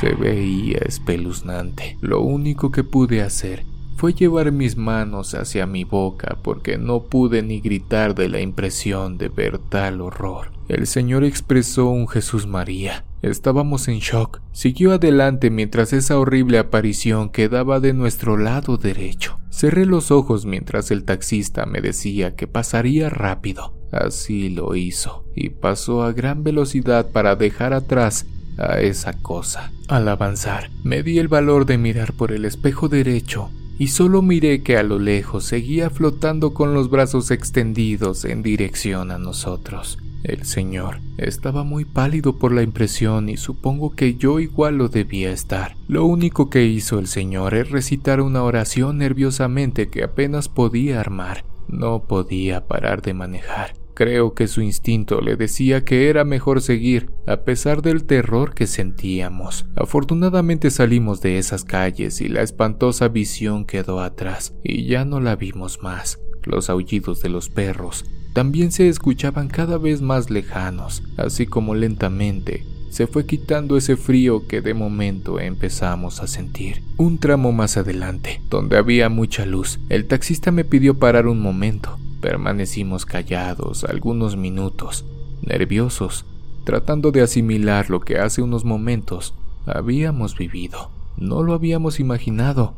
Se 0.00 0.14
veía 0.14 0.78
espeluznante. 0.78 1.96
Lo 2.00 2.20
único 2.20 2.70
que 2.70 2.84
pude 2.84 3.22
hacer 3.22 3.64
fue 3.96 4.12
llevar 4.12 4.52
mis 4.52 4.76
manos 4.76 5.34
hacia 5.34 5.66
mi 5.66 5.84
boca 5.84 6.36
porque 6.42 6.78
no 6.78 7.04
pude 7.04 7.42
ni 7.42 7.60
gritar 7.60 8.14
de 8.14 8.28
la 8.28 8.40
impresión 8.40 9.18
de 9.18 9.28
ver 9.28 9.58
tal 9.58 10.00
horror. 10.00 10.50
El 10.68 10.86
Señor 10.86 11.24
expresó 11.24 11.88
un 11.90 12.08
Jesús 12.08 12.46
María. 12.46 13.04
Estábamos 13.22 13.88
en 13.88 14.00
shock. 14.00 14.40
Siguió 14.52 14.92
adelante 14.92 15.50
mientras 15.50 15.92
esa 15.92 16.18
horrible 16.18 16.58
aparición 16.58 17.30
quedaba 17.30 17.80
de 17.80 17.92
nuestro 17.92 18.36
lado 18.36 18.76
derecho. 18.76 19.38
Cerré 19.54 19.86
los 19.86 20.10
ojos 20.10 20.46
mientras 20.46 20.90
el 20.90 21.04
taxista 21.04 21.64
me 21.64 21.80
decía 21.80 22.34
que 22.34 22.48
pasaría 22.48 23.08
rápido. 23.08 23.72
Así 23.92 24.48
lo 24.48 24.74
hizo, 24.74 25.26
y 25.36 25.50
pasó 25.50 26.02
a 26.02 26.12
gran 26.12 26.42
velocidad 26.42 27.12
para 27.12 27.36
dejar 27.36 27.72
atrás 27.72 28.26
a 28.58 28.80
esa 28.80 29.12
cosa. 29.12 29.70
Al 29.86 30.08
avanzar, 30.08 30.70
me 30.82 31.04
di 31.04 31.20
el 31.20 31.28
valor 31.28 31.66
de 31.66 31.78
mirar 31.78 32.14
por 32.14 32.32
el 32.32 32.46
espejo 32.46 32.88
derecho 32.88 33.48
y 33.78 33.88
solo 33.88 34.22
miré 34.22 34.64
que 34.64 34.76
a 34.76 34.82
lo 34.82 34.98
lejos 34.98 35.44
seguía 35.44 35.88
flotando 35.88 36.52
con 36.52 36.74
los 36.74 36.90
brazos 36.90 37.30
extendidos 37.30 38.24
en 38.24 38.42
dirección 38.42 39.12
a 39.12 39.18
nosotros. 39.18 39.98
El 40.24 40.44
señor 40.44 41.00
estaba 41.18 41.64
muy 41.64 41.84
pálido 41.84 42.38
por 42.38 42.50
la 42.50 42.62
impresión 42.62 43.28
y 43.28 43.36
supongo 43.36 43.94
que 43.94 44.14
yo 44.14 44.40
igual 44.40 44.78
lo 44.78 44.88
debía 44.88 45.30
estar. 45.30 45.76
Lo 45.86 46.06
único 46.06 46.48
que 46.48 46.64
hizo 46.64 46.98
el 46.98 47.08
señor 47.08 47.54
es 47.54 47.70
recitar 47.70 48.22
una 48.22 48.42
oración 48.42 48.98
nerviosamente 48.98 49.90
que 49.90 50.02
apenas 50.02 50.48
podía 50.48 50.98
armar. 50.98 51.44
No 51.68 52.04
podía 52.04 52.66
parar 52.66 53.02
de 53.02 53.12
manejar. 53.12 53.74
Creo 53.92 54.34
que 54.34 54.48
su 54.48 54.60
instinto 54.60 55.20
le 55.20 55.36
decía 55.36 55.84
que 55.84 56.08
era 56.08 56.24
mejor 56.24 56.62
seguir, 56.62 57.10
a 57.26 57.42
pesar 57.44 57.80
del 57.80 58.04
terror 58.04 58.54
que 58.54 58.66
sentíamos. 58.66 59.66
Afortunadamente 59.76 60.70
salimos 60.70 61.20
de 61.20 61.38
esas 61.38 61.64
calles 61.64 62.20
y 62.20 62.28
la 62.28 62.42
espantosa 62.42 63.06
visión 63.08 63.64
quedó 63.66 64.00
atrás, 64.00 64.54
y 64.64 64.86
ya 64.86 65.04
no 65.04 65.20
la 65.20 65.36
vimos 65.36 65.80
más. 65.80 66.18
Los 66.44 66.70
aullidos 66.70 67.20
de 67.20 67.28
los 67.28 67.48
perros 67.48 68.04
también 68.32 68.72
se 68.72 68.88
escuchaban 68.88 69.48
cada 69.48 69.78
vez 69.78 70.02
más 70.02 70.30
lejanos, 70.30 71.02
así 71.16 71.46
como 71.46 71.74
lentamente 71.74 72.64
se 72.94 73.08
fue 73.08 73.26
quitando 73.26 73.76
ese 73.76 73.96
frío 73.96 74.46
que 74.46 74.60
de 74.60 74.72
momento 74.72 75.40
empezamos 75.40 76.22
a 76.22 76.28
sentir. 76.28 76.84
Un 76.96 77.18
tramo 77.18 77.50
más 77.50 77.76
adelante, 77.76 78.40
donde 78.48 78.78
había 78.78 79.08
mucha 79.08 79.44
luz, 79.44 79.80
el 79.88 80.06
taxista 80.06 80.52
me 80.52 80.64
pidió 80.64 80.96
parar 80.96 81.26
un 81.26 81.40
momento. 81.40 81.98
Permanecimos 82.20 83.04
callados 83.04 83.82
algunos 83.82 84.36
minutos, 84.36 85.04
nerviosos, 85.42 86.24
tratando 86.62 87.10
de 87.10 87.22
asimilar 87.22 87.90
lo 87.90 87.98
que 87.98 88.18
hace 88.18 88.42
unos 88.42 88.64
momentos 88.64 89.34
habíamos 89.66 90.38
vivido. 90.38 90.92
No 91.16 91.42
lo 91.42 91.54
habíamos 91.54 91.98
imaginado. 91.98 92.74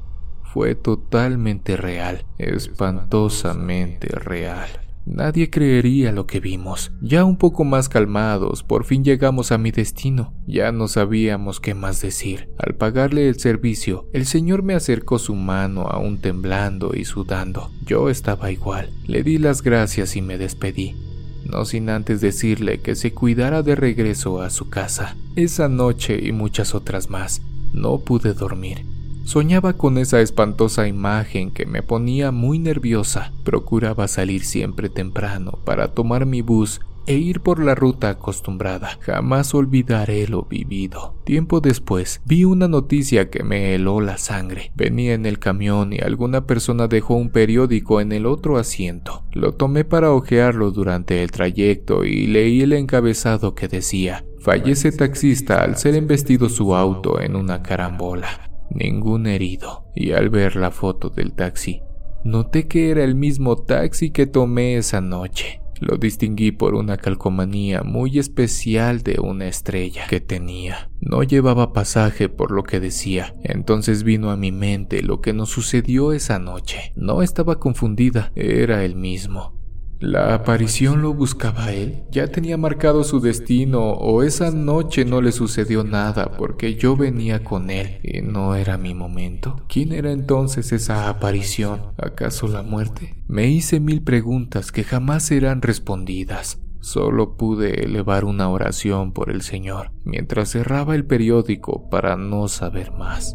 Fue 0.57 0.75
totalmente 0.75 1.77
real, 1.77 2.25
espantosamente 2.39 4.09
real. 4.09 4.67
Nadie 5.05 5.51
creería 5.51 6.13
lo 6.13 6.27
que 6.27 6.41
vimos. 6.41 6.93
Ya 7.03 7.27
un 7.27 7.37
poco 7.37 7.63
más 7.63 7.91
calmados, 7.91 8.63
por 8.63 8.85
fin 8.85 9.05
llegamos 9.05 9.53
a 9.53 9.59
mi 9.59 9.71
destino. 9.71 10.33
Ya 10.47 10.73
no 10.73 10.89
sabíamos 10.89 11.61
qué 11.61 11.75
más 11.75 12.01
decir. 12.01 12.49
Al 12.57 12.75
pagarle 12.75 13.29
el 13.29 13.39
servicio, 13.39 14.09
el 14.15 14.25
señor 14.25 14.63
me 14.63 14.73
acercó 14.73 15.19
su 15.19 15.35
mano 15.35 15.89
aún 15.89 16.23
temblando 16.23 16.93
y 16.95 17.05
sudando. 17.05 17.71
Yo 17.85 18.09
estaba 18.09 18.51
igual. 18.51 18.89
Le 19.07 19.23
di 19.23 19.37
las 19.37 19.61
gracias 19.61 20.17
y 20.17 20.23
me 20.23 20.39
despedí. 20.39 20.97
No 21.45 21.67
sin 21.67 21.91
antes 21.91 22.23
decirle 22.23 22.81
que 22.81 22.95
se 22.95 23.13
cuidara 23.13 23.63
de 23.63 23.75
regreso 23.75 24.41
a 24.41 24.49
su 24.49 24.71
casa. 24.71 25.19
Esa 25.37 25.69
noche 25.69 26.19
y 26.19 26.33
muchas 26.33 26.75
otras 26.75 27.11
más, 27.11 27.43
no 27.75 27.99
pude 27.99 28.33
dormir. 28.33 28.96
Soñaba 29.27 29.73
con 29.73 29.99
esa 29.99 30.21
espantosa 30.21 30.87
imagen 30.87 31.51
que 31.51 31.67
me 31.67 31.83
ponía 31.83 32.31
muy 32.31 32.61
nerviosa. 32.61 33.33
Procuraba 33.43 34.07
salir 34.07 34.45
siempre 34.45 34.89
temprano 34.89 35.59
para 35.65 35.89
tomar 35.89 36.27
mi 36.27 36.43
bus 36.43 36.81
e 37.09 37.15
ir 37.15 37.41
por 37.41 37.59
la 37.59 37.75
ruta 37.75 38.09
acostumbrada. 38.11 39.01
Jamás 39.01 39.53
olvidaré 39.53 40.29
lo 40.29 40.45
vivido. 40.45 41.17
Tiempo 41.25 41.61
después, 41.61 42.21
vi 42.25 42.45
una 42.45 42.69
noticia 42.69 43.29
que 43.29 43.43
me 43.43 43.75
heló 43.75 44.01
la 44.01 44.17
sangre. 44.17 44.71
Venía 44.77 45.15
en 45.15 45.27
el 45.27 45.41
camión 45.41 45.93
y 45.93 45.99
alguna 45.99 46.47
persona 46.47 46.87
dejó 46.87 47.17
un 47.17 47.31
periódico 47.31 48.01
en 48.01 48.13
el 48.13 48.27
otro 48.27 48.59
asiento. 48.59 49.25
Lo 49.33 49.55
tomé 49.55 49.85
para 49.85 50.13
hojearlo 50.13 50.71
durante 50.71 51.25
el 51.25 51.33
trayecto 51.33 52.05
y 52.05 52.29
leí 52.29 52.61
el 52.61 52.75
encabezado 52.75 53.57
que 53.57 53.67
decía, 53.67 54.25
fallece 54.39 54.93
taxista 54.93 55.65
al 55.65 55.77
ser 55.77 55.97
embestido 55.97 56.49
su 56.49 56.77
auto 56.77 57.21
en 57.21 57.35
una 57.35 57.65
carambola 57.65 58.53
ningún 58.71 59.27
herido, 59.27 59.85
y 59.95 60.13
al 60.13 60.31
ver 60.31 60.57
la 60.57 60.71
foto 60.71 61.11
del 61.11 61.33
taxi, 61.33 61.83
noté 62.25 62.67
que 62.67 62.91
era 62.91 63.05
el 63.05 63.15
mismo 63.15 63.57
taxi 63.57 64.11
que 64.11 64.27
tomé 64.27 64.77
esa 64.77 65.01
noche. 65.01 65.61
Lo 65.81 65.99
distinguí 65.99 66.53
por 66.53 66.75
una 66.75 66.97
calcomanía 66.97 67.83
muy 67.83 68.19
especial 68.19 69.03
de 69.03 69.21
una 69.21 69.47
estrella 69.47 70.07
que 70.09 70.21
tenía. 70.21 70.91
No 71.01 71.23
llevaba 71.23 71.73
pasaje 71.73 72.29
por 72.29 72.51
lo 72.51 72.63
que 72.63 72.81
decía. 72.81 73.35
Entonces 73.43 74.03
vino 74.03 74.31
a 74.31 74.37
mi 74.37 74.53
mente 74.53 75.03
lo 75.03 75.21
que 75.21 75.35
nos 75.35 75.51
sucedió 75.51 76.13
esa 76.13 76.39
noche. 76.39 76.93
No 76.97 77.23
estaba 77.23 77.59
confundida, 77.59 78.33
era 78.35 78.85
el 78.85 78.97
mismo. 78.97 79.56
La 79.99 80.35
aparición 80.35 81.01
lo 81.01 81.15
buscaba 81.15 81.73
él. 81.73 82.03
Ya 82.11 82.27
tenía 82.29 82.59
marcado 82.59 83.03
su 83.03 83.21
destino 83.21 83.93
o 83.93 84.23
esa 84.23 84.51
noche 84.51 85.07
no 85.07 85.23
le 85.23 85.33
sucedió 85.33 85.85
nada 85.85 86.33
porque 86.37 86.75
yo 86.75 86.97
venía 86.97 87.43
con 87.43 87.71
él 87.71 87.99
y 88.03 88.21
no 88.21 88.55
era 88.55 88.77
mi 88.77 88.93
momento. 88.93 89.63
¿Quién 89.69 89.93
era 89.93 90.13
entonces 90.13 90.73
esa 90.73 91.09
aparición? 91.09 91.81
¿Acaso 91.97 92.47
la 92.47 92.63
muerte? 92.63 93.15
Me 93.27 93.49
hice 93.49 93.81
mil 93.81 94.03
preguntas 94.03 94.71
que 94.71 94.85
jamás 94.85 95.23
serán 95.23 95.63
respondidas. 95.63 96.61
Solo 96.81 97.37
pude 97.39 97.85
elevar 97.85 98.27
una 98.27 98.51
oración 98.51 99.13
por 99.13 99.31
el 99.31 99.41
Señor 99.41 99.93
mientras 100.05 100.51
cerraba 100.51 100.95
el 100.95 101.07
periódico 101.07 101.89
para 101.89 102.17
no 102.17 102.49
saber 102.49 102.93
más. 102.93 103.35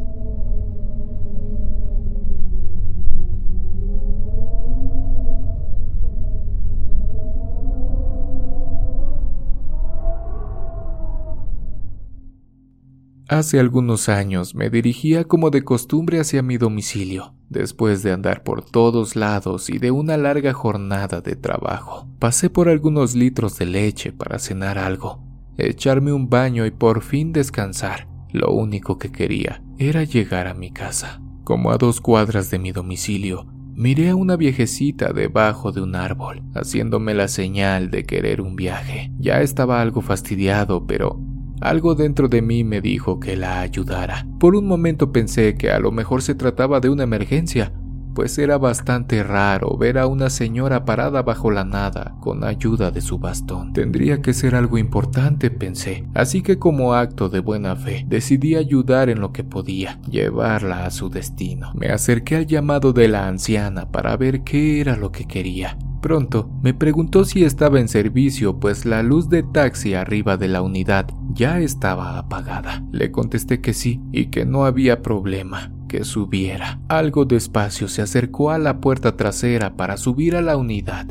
Hace 13.31 13.61
algunos 13.61 14.09
años 14.09 14.55
me 14.55 14.69
dirigía 14.69 15.23
como 15.23 15.51
de 15.51 15.63
costumbre 15.63 16.19
hacia 16.19 16.41
mi 16.41 16.57
domicilio, 16.57 17.33
después 17.47 18.03
de 18.03 18.11
andar 18.11 18.43
por 18.43 18.61
todos 18.65 19.15
lados 19.15 19.69
y 19.69 19.79
de 19.79 19.89
una 19.89 20.17
larga 20.17 20.51
jornada 20.51 21.21
de 21.21 21.37
trabajo. 21.37 22.09
Pasé 22.19 22.49
por 22.49 22.67
algunos 22.67 23.15
litros 23.15 23.57
de 23.57 23.67
leche 23.67 24.11
para 24.11 24.37
cenar 24.37 24.77
algo, 24.77 25.23
echarme 25.57 26.11
un 26.11 26.29
baño 26.29 26.65
y 26.65 26.71
por 26.71 27.03
fin 27.03 27.31
descansar. 27.31 28.09
Lo 28.33 28.51
único 28.51 28.97
que 28.97 29.13
quería 29.13 29.63
era 29.77 30.03
llegar 30.03 30.47
a 30.47 30.53
mi 30.53 30.71
casa. 30.71 31.21
Como 31.45 31.71
a 31.71 31.77
dos 31.77 32.01
cuadras 32.01 32.51
de 32.51 32.59
mi 32.59 32.73
domicilio, 32.73 33.45
miré 33.73 34.09
a 34.09 34.15
una 34.17 34.35
viejecita 34.35 35.13
debajo 35.13 35.71
de 35.71 35.79
un 35.79 35.95
árbol, 35.95 36.43
haciéndome 36.53 37.13
la 37.13 37.29
señal 37.29 37.91
de 37.91 38.03
querer 38.03 38.41
un 38.41 38.57
viaje. 38.57 39.09
Ya 39.19 39.39
estaba 39.39 39.81
algo 39.81 40.01
fastidiado, 40.01 40.85
pero 40.85 41.30
algo 41.61 41.95
dentro 41.95 42.27
de 42.27 42.41
mí 42.41 42.63
me 42.63 42.81
dijo 42.81 43.19
que 43.19 43.37
la 43.37 43.61
ayudara. 43.61 44.25
Por 44.39 44.55
un 44.55 44.67
momento 44.67 45.11
pensé 45.11 45.55
que 45.55 45.71
a 45.71 45.79
lo 45.79 45.91
mejor 45.91 46.21
se 46.21 46.35
trataba 46.35 46.79
de 46.79 46.89
una 46.89 47.03
emergencia, 47.03 47.71
pues 48.13 48.37
era 48.37 48.57
bastante 48.57 49.23
raro 49.23 49.77
ver 49.77 49.97
a 49.97 50.07
una 50.07 50.29
señora 50.29 50.85
parada 50.85 51.21
bajo 51.21 51.51
la 51.51 51.63
nada 51.63 52.15
con 52.19 52.43
ayuda 52.43 52.91
de 52.91 53.01
su 53.01 53.19
bastón. 53.19 53.73
Tendría 53.73 54.21
que 54.21 54.33
ser 54.33 54.55
algo 54.55 54.77
importante, 54.77 55.49
pensé, 55.49 56.05
así 56.13 56.41
que 56.41 56.59
como 56.59 56.93
acto 56.93 57.29
de 57.29 57.39
buena 57.39 57.75
fe 57.75 58.05
decidí 58.07 58.55
ayudar 58.55 59.09
en 59.09 59.21
lo 59.21 59.31
que 59.31 59.43
podía, 59.43 59.99
llevarla 60.09 60.85
a 60.85 60.91
su 60.91 61.09
destino. 61.09 61.71
Me 61.75 61.87
acerqué 61.87 62.35
al 62.35 62.47
llamado 62.47 62.93
de 62.93 63.07
la 63.07 63.27
anciana 63.27 63.89
para 63.91 64.17
ver 64.17 64.43
qué 64.43 64.81
era 64.81 64.97
lo 64.97 65.11
que 65.11 65.25
quería. 65.25 65.77
Pronto 66.01 66.49
me 66.63 66.73
preguntó 66.73 67.25
si 67.25 67.43
estaba 67.43 67.79
en 67.79 67.87
servicio, 67.87 68.59
pues 68.59 68.85
la 68.85 69.03
luz 69.03 69.29
de 69.29 69.43
taxi 69.43 69.93
arriba 69.93 70.35
de 70.35 70.47
la 70.47 70.63
unidad 70.63 71.07
ya 71.31 71.59
estaba 71.59 72.17
apagada. 72.17 72.83
Le 72.91 73.11
contesté 73.11 73.61
que 73.61 73.73
sí 73.73 74.01
y 74.11 74.25
que 74.27 74.43
no 74.43 74.65
había 74.65 75.03
problema 75.03 75.71
que 75.87 76.03
subiera. 76.03 76.79
Algo 76.87 77.25
despacio 77.25 77.87
se 77.87 78.01
acercó 78.01 78.49
a 78.49 78.57
la 78.57 78.81
puerta 78.81 79.15
trasera 79.15 79.75
para 79.75 79.97
subir 79.97 80.35
a 80.35 80.41
la 80.41 80.57
unidad. 80.57 81.05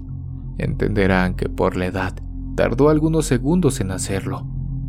Entenderán 0.59 1.35
que 1.35 1.49
por 1.49 1.77
la 1.77 1.87
edad 1.87 2.15
tardó 2.57 2.89
algunos 2.89 3.27
segundos 3.27 3.81
en 3.81 3.93
hacerlo, 3.93 4.47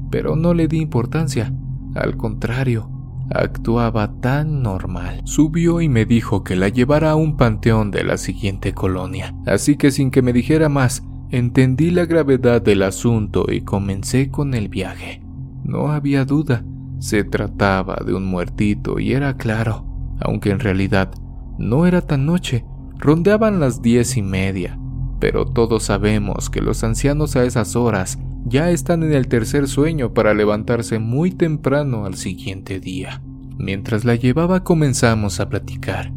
pero 0.09 0.35
no 0.35 0.53
le 0.55 0.67
di 0.67 0.79
importancia. 0.79 1.53
Al 1.93 2.17
contrario, 2.17 2.89
actuaba 3.33 4.19
tan 4.21 4.61
normal. 4.61 5.21
Subió 5.25 5.81
y 5.81 5.89
me 5.89 6.05
dijo 6.05 6.43
que 6.43 6.55
la 6.55 6.69
llevara 6.69 7.11
a 7.11 7.15
un 7.15 7.37
panteón 7.37 7.91
de 7.91 8.03
la 8.03 8.17
siguiente 8.17 8.73
colonia, 8.73 9.35
así 9.45 9.77
que 9.77 9.91
sin 9.91 10.11
que 10.11 10.21
me 10.21 10.33
dijera 10.33 10.69
más, 10.69 11.03
entendí 11.29 11.91
la 11.91 12.05
gravedad 12.05 12.61
del 12.61 12.83
asunto 12.83 13.45
y 13.49 13.61
comencé 13.61 14.29
con 14.29 14.53
el 14.53 14.67
viaje. 14.67 15.21
No 15.63 15.91
había 15.91 16.25
duda, 16.25 16.63
se 16.99 17.23
trataba 17.23 17.97
de 18.05 18.13
un 18.13 18.25
muertito 18.25 18.99
y 18.99 19.13
era 19.13 19.37
claro, 19.37 19.85
aunque 20.19 20.51
en 20.51 20.59
realidad 20.59 21.11
no 21.57 21.85
era 21.85 22.01
tan 22.01 22.25
noche, 22.25 22.65
rondeaban 22.97 23.59
las 23.59 23.81
diez 23.81 24.17
y 24.17 24.21
media, 24.21 24.79
pero 25.19 25.45
todos 25.45 25.83
sabemos 25.83 26.49
que 26.49 26.61
los 26.61 26.83
ancianos 26.83 27.35
a 27.35 27.43
esas 27.43 27.75
horas 27.75 28.19
ya 28.45 28.69
están 28.71 29.03
en 29.03 29.13
el 29.13 29.27
tercer 29.27 29.67
sueño 29.67 30.13
para 30.13 30.33
levantarse 30.33 30.99
muy 30.99 31.31
temprano 31.31 32.05
al 32.05 32.15
siguiente 32.15 32.79
día. 32.79 33.21
Mientras 33.57 34.05
la 34.05 34.15
llevaba 34.15 34.63
comenzamos 34.63 35.39
a 35.39 35.49
platicar. 35.49 36.11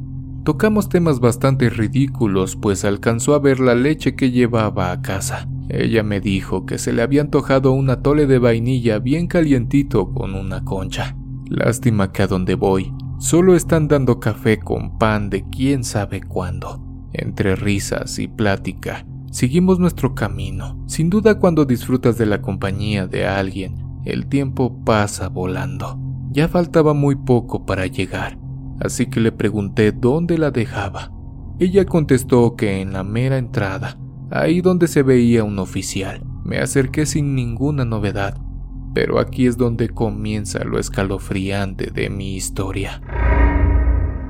Tocamos 0.45 0.89
temas 0.89 1.21
bastante 1.21 1.71
ridículos, 1.71 2.57
pues 2.57 2.85
alcanzó 2.85 3.35
a 3.35 3.39
ver 3.39 3.61
la 3.61 3.75
leche 3.75 4.15
que 4.15 4.31
llevaba 4.31 4.93
a 4.93 5.01
casa. 5.01 5.49
Ella 5.69 6.03
me 6.03 6.21
dijo 6.21 6.67
que 6.67 6.77
se 6.79 6.93
le 6.93 7.03
había 7.03 7.23
antojado 7.23 7.73
un 7.73 7.89
atole 7.89 8.27
de 8.27 8.39
vainilla 8.39 8.99
bien 8.99 9.27
calientito 9.27 10.13
con 10.13 10.35
una 10.35 10.63
concha. 10.65 11.17
Lástima 11.49 12.13
que 12.13 12.23
a 12.23 12.27
donde 12.27 12.55
voy 12.55 12.93
solo 13.19 13.55
están 13.55 13.89
dando 13.89 14.21
café 14.21 14.59
con 14.59 14.99
pan 14.99 15.31
de 15.31 15.45
quién 15.49 15.85
sabe 15.85 16.21
cuándo. 16.21 16.83
Entre 17.13 17.57
risas 17.57 18.19
y 18.19 18.29
plática, 18.29 19.07
seguimos 19.35 19.81
nuestro 19.81 20.15
camino. 20.15 20.81
Sin 20.87 21.11
duda 21.11 21.41
cuando 21.41 21.65
disfrutas 21.65 22.17
de 22.17 22.25
la 22.25 22.41
compañía 22.41 23.09
de 23.09 23.27
alguien, 23.27 23.75
el 24.05 24.29
tiempo 24.29 24.85
pasa 24.85 25.29
volando. 25.29 25.99
Ya 26.31 26.47
faltaba 26.47 26.95
muy 26.95 27.17
poco 27.17 27.67
para 27.67 27.87
llegar, 27.87 28.39
así 28.79 29.07
que 29.07 29.19
le 29.19 29.33
pregunté 29.33 29.91
dónde 29.91 30.39
la 30.39 30.53
dejaba. 30.53 31.11
Ella 31.59 31.85
contestó 31.85 32.55
que 32.55 32.81
en 32.81 32.93
la 32.93 33.03
mera 33.03 33.37
entrada, 33.37 33.99
ahí 34.31 34.61
donde 34.61 34.87
se 34.87 35.03
veía 35.03 35.43
un 35.43 35.59
oficial. 35.59 36.23
Me 36.45 36.59
acerqué 36.59 37.05
sin 37.05 37.35
ninguna 37.35 37.85
novedad, 37.85 38.41
pero 38.95 39.19
aquí 39.19 39.49
es 39.49 39.57
donde 39.57 39.89
comienza 39.89 40.63
lo 40.63 40.79
escalofriante 40.79 41.91
de 41.91 42.09
mi 42.09 42.37
historia. 42.37 43.03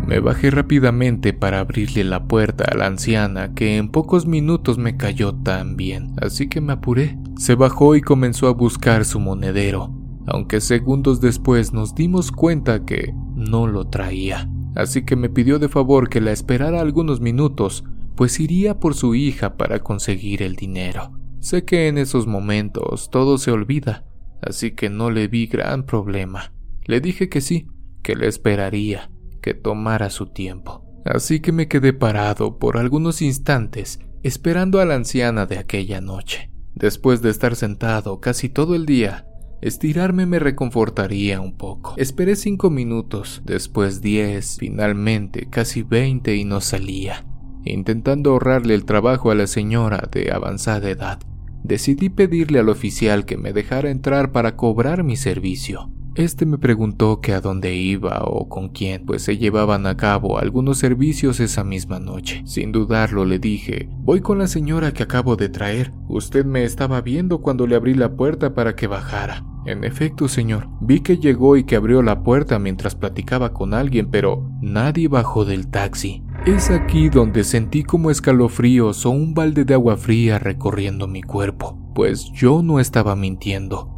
Me 0.06 0.20
bajé 0.20 0.50
rápidamente 0.50 1.32
para 1.32 1.60
abrirle 1.60 2.04
la 2.04 2.28
puerta 2.28 2.64
a 2.64 2.76
la 2.76 2.86
anciana 2.86 3.54
que 3.54 3.78
en 3.78 3.88
pocos 3.88 4.26
minutos 4.26 4.76
me 4.76 4.96
cayó 4.96 5.34
tan 5.34 5.76
bien, 5.76 6.14
así 6.20 6.48
que 6.48 6.60
me 6.60 6.74
apuré. 6.74 7.16
Se 7.38 7.54
bajó 7.54 7.96
y 7.96 8.02
comenzó 8.02 8.48
a 8.48 8.52
buscar 8.52 9.06
su 9.06 9.18
monedero, 9.18 9.94
aunque 10.26 10.60
segundos 10.60 11.20
después 11.20 11.72
nos 11.72 11.94
dimos 11.94 12.32
cuenta 12.32 12.84
que 12.84 13.14
no 13.34 13.66
lo 13.66 13.86
traía. 13.86 14.50
Así 14.74 15.04
que 15.04 15.16
me 15.16 15.30
pidió 15.30 15.58
de 15.58 15.68
favor 15.68 16.08
que 16.08 16.20
la 16.20 16.32
esperara 16.32 16.80
algunos 16.80 17.20
minutos 17.20 17.84
pues 18.14 18.38
iría 18.40 18.78
por 18.78 18.94
su 18.94 19.14
hija 19.14 19.56
para 19.56 19.80
conseguir 19.80 20.42
el 20.42 20.54
dinero. 20.54 21.12
Sé 21.40 21.64
que 21.64 21.88
en 21.88 21.98
esos 21.98 22.26
momentos 22.26 23.10
todo 23.10 23.38
se 23.38 23.50
olvida, 23.50 24.04
así 24.42 24.72
que 24.72 24.90
no 24.90 25.10
le 25.10 25.28
vi 25.28 25.46
gran 25.46 25.84
problema. 25.84 26.52
Le 26.84 27.00
dije 27.00 27.28
que 27.28 27.40
sí, 27.40 27.66
que 28.02 28.14
le 28.14 28.28
esperaría, 28.28 29.10
que 29.44 29.52
tomara 29.52 30.08
su 30.08 30.28
tiempo. 30.28 30.82
Así 31.04 31.40
que 31.40 31.52
me 31.52 31.68
quedé 31.68 31.92
parado 31.92 32.58
por 32.58 32.78
algunos 32.78 33.20
instantes 33.20 34.00
esperando 34.22 34.80
a 34.80 34.86
la 34.86 34.94
anciana 34.94 35.44
de 35.44 35.58
aquella 35.58 36.00
noche. 36.00 36.50
Después 36.74 37.20
de 37.20 37.28
estar 37.28 37.54
sentado 37.54 38.20
casi 38.20 38.48
todo 38.48 38.74
el 38.74 38.86
día, 38.86 39.26
estirarme 39.60 40.24
me 40.24 40.38
reconfortaría 40.38 41.42
un 41.42 41.58
poco. 41.58 41.92
Esperé 41.98 42.36
cinco 42.36 42.70
minutos, 42.70 43.42
después 43.44 44.00
diez, 44.00 44.56
finalmente 44.58 45.46
casi 45.50 45.82
veinte 45.82 46.36
y 46.36 46.44
no 46.44 46.62
salía. 46.62 47.26
Intentando 47.66 48.30
ahorrarle 48.30 48.74
el 48.74 48.86
trabajo 48.86 49.30
a 49.30 49.34
la 49.34 49.46
señora 49.46 50.08
de 50.10 50.32
avanzada 50.32 50.88
edad, 50.88 51.18
decidí 51.62 52.08
pedirle 52.08 52.60
al 52.60 52.70
oficial 52.70 53.26
que 53.26 53.36
me 53.36 53.52
dejara 53.52 53.90
entrar 53.90 54.32
para 54.32 54.56
cobrar 54.56 55.04
mi 55.04 55.16
servicio. 55.16 55.90
Este 56.14 56.46
me 56.46 56.58
preguntó 56.58 57.20
que 57.20 57.32
a 57.32 57.40
dónde 57.40 57.74
iba 57.74 58.22
o 58.24 58.48
con 58.48 58.68
quién, 58.68 59.04
pues 59.04 59.22
se 59.22 59.36
llevaban 59.36 59.84
a 59.88 59.96
cabo 59.96 60.38
algunos 60.38 60.78
servicios 60.78 61.40
esa 61.40 61.64
misma 61.64 61.98
noche. 61.98 62.42
Sin 62.46 62.70
dudarlo 62.70 63.24
le 63.24 63.40
dije, 63.40 63.88
voy 63.98 64.20
con 64.20 64.38
la 64.38 64.46
señora 64.46 64.92
que 64.92 65.02
acabo 65.02 65.34
de 65.34 65.48
traer. 65.48 65.90
Usted 66.08 66.44
me 66.44 66.62
estaba 66.62 67.00
viendo 67.00 67.40
cuando 67.40 67.66
le 67.66 67.74
abrí 67.74 67.94
la 67.94 68.14
puerta 68.14 68.54
para 68.54 68.76
que 68.76 68.86
bajara. 68.86 69.44
En 69.66 69.82
efecto, 69.82 70.28
señor, 70.28 70.68
vi 70.80 71.00
que 71.00 71.16
llegó 71.18 71.56
y 71.56 71.64
que 71.64 71.74
abrió 71.74 72.00
la 72.00 72.22
puerta 72.22 72.60
mientras 72.60 72.94
platicaba 72.94 73.52
con 73.52 73.74
alguien, 73.74 74.08
pero 74.10 74.48
nadie 74.60 75.08
bajó 75.08 75.44
del 75.44 75.66
taxi. 75.66 76.22
Es 76.46 76.70
aquí 76.70 77.08
donde 77.08 77.42
sentí 77.42 77.82
como 77.82 78.12
escalofríos 78.12 79.04
o 79.04 79.10
un 79.10 79.34
balde 79.34 79.64
de 79.64 79.74
agua 79.74 79.96
fría 79.96 80.38
recorriendo 80.38 81.08
mi 81.08 81.22
cuerpo, 81.22 81.76
pues 81.94 82.30
yo 82.32 82.62
no 82.62 82.78
estaba 82.78 83.16
mintiendo. 83.16 83.93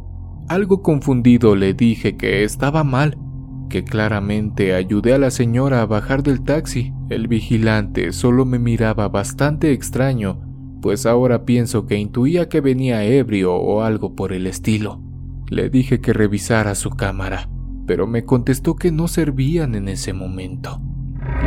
Algo 0.47 0.81
confundido 0.81 1.57
le 1.57 1.73
dije 1.73 2.15
que 2.15 2.45
estaba 2.45 2.85
mal, 2.85 3.17
que 3.69 3.83
claramente 3.83 4.75
ayudé 4.75 5.13
a 5.13 5.17
la 5.17 5.29
señora 5.29 5.81
a 5.81 5.85
bajar 5.85 6.23
del 6.23 6.41
taxi. 6.41 6.93
El 7.09 7.27
vigilante 7.27 8.13
solo 8.13 8.45
me 8.45 8.57
miraba 8.57 9.09
bastante 9.09 9.73
extraño, 9.73 10.39
pues 10.81 11.05
ahora 11.05 11.43
pienso 11.43 11.85
que 11.85 11.97
intuía 11.97 12.47
que 12.47 12.61
venía 12.61 13.03
ebrio 13.03 13.55
o 13.55 13.81
algo 13.81 14.15
por 14.15 14.31
el 14.31 14.47
estilo. 14.47 15.01
Le 15.49 15.69
dije 15.69 15.99
que 15.99 16.13
revisara 16.13 16.75
su 16.75 16.91
cámara, 16.91 17.49
pero 17.85 18.07
me 18.07 18.23
contestó 18.23 18.75
que 18.75 18.89
no 18.89 19.09
servían 19.09 19.75
en 19.75 19.89
ese 19.89 20.13
momento. 20.13 20.81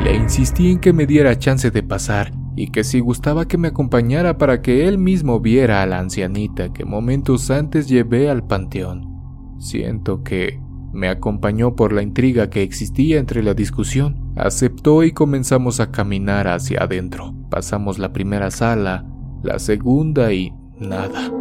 Le 0.04 0.14
insistí 0.14 0.72
en 0.72 0.78
que 0.78 0.92
me 0.92 1.06
diera 1.06 1.38
chance 1.38 1.70
de 1.70 1.82
pasar 1.82 2.32
y 2.60 2.66
que 2.66 2.84
si 2.84 3.00
gustaba 3.00 3.48
que 3.48 3.56
me 3.56 3.68
acompañara 3.68 4.36
para 4.36 4.60
que 4.60 4.86
él 4.86 4.98
mismo 4.98 5.40
viera 5.40 5.82
a 5.82 5.86
la 5.86 5.98
ancianita 5.98 6.74
que 6.74 6.84
momentos 6.84 7.50
antes 7.50 7.88
llevé 7.88 8.28
al 8.28 8.46
panteón. 8.46 9.56
Siento 9.58 10.22
que 10.22 10.60
me 10.92 11.08
acompañó 11.08 11.74
por 11.74 11.94
la 11.94 12.02
intriga 12.02 12.50
que 12.50 12.62
existía 12.62 13.18
entre 13.18 13.42
la 13.42 13.54
discusión. 13.54 14.34
Aceptó 14.36 15.04
y 15.04 15.12
comenzamos 15.12 15.80
a 15.80 15.90
caminar 15.90 16.48
hacia 16.48 16.82
adentro. 16.82 17.34
Pasamos 17.48 17.98
la 17.98 18.12
primera 18.12 18.50
sala, 18.50 19.06
la 19.42 19.58
segunda 19.58 20.30
y 20.34 20.52
nada. 20.78 21.32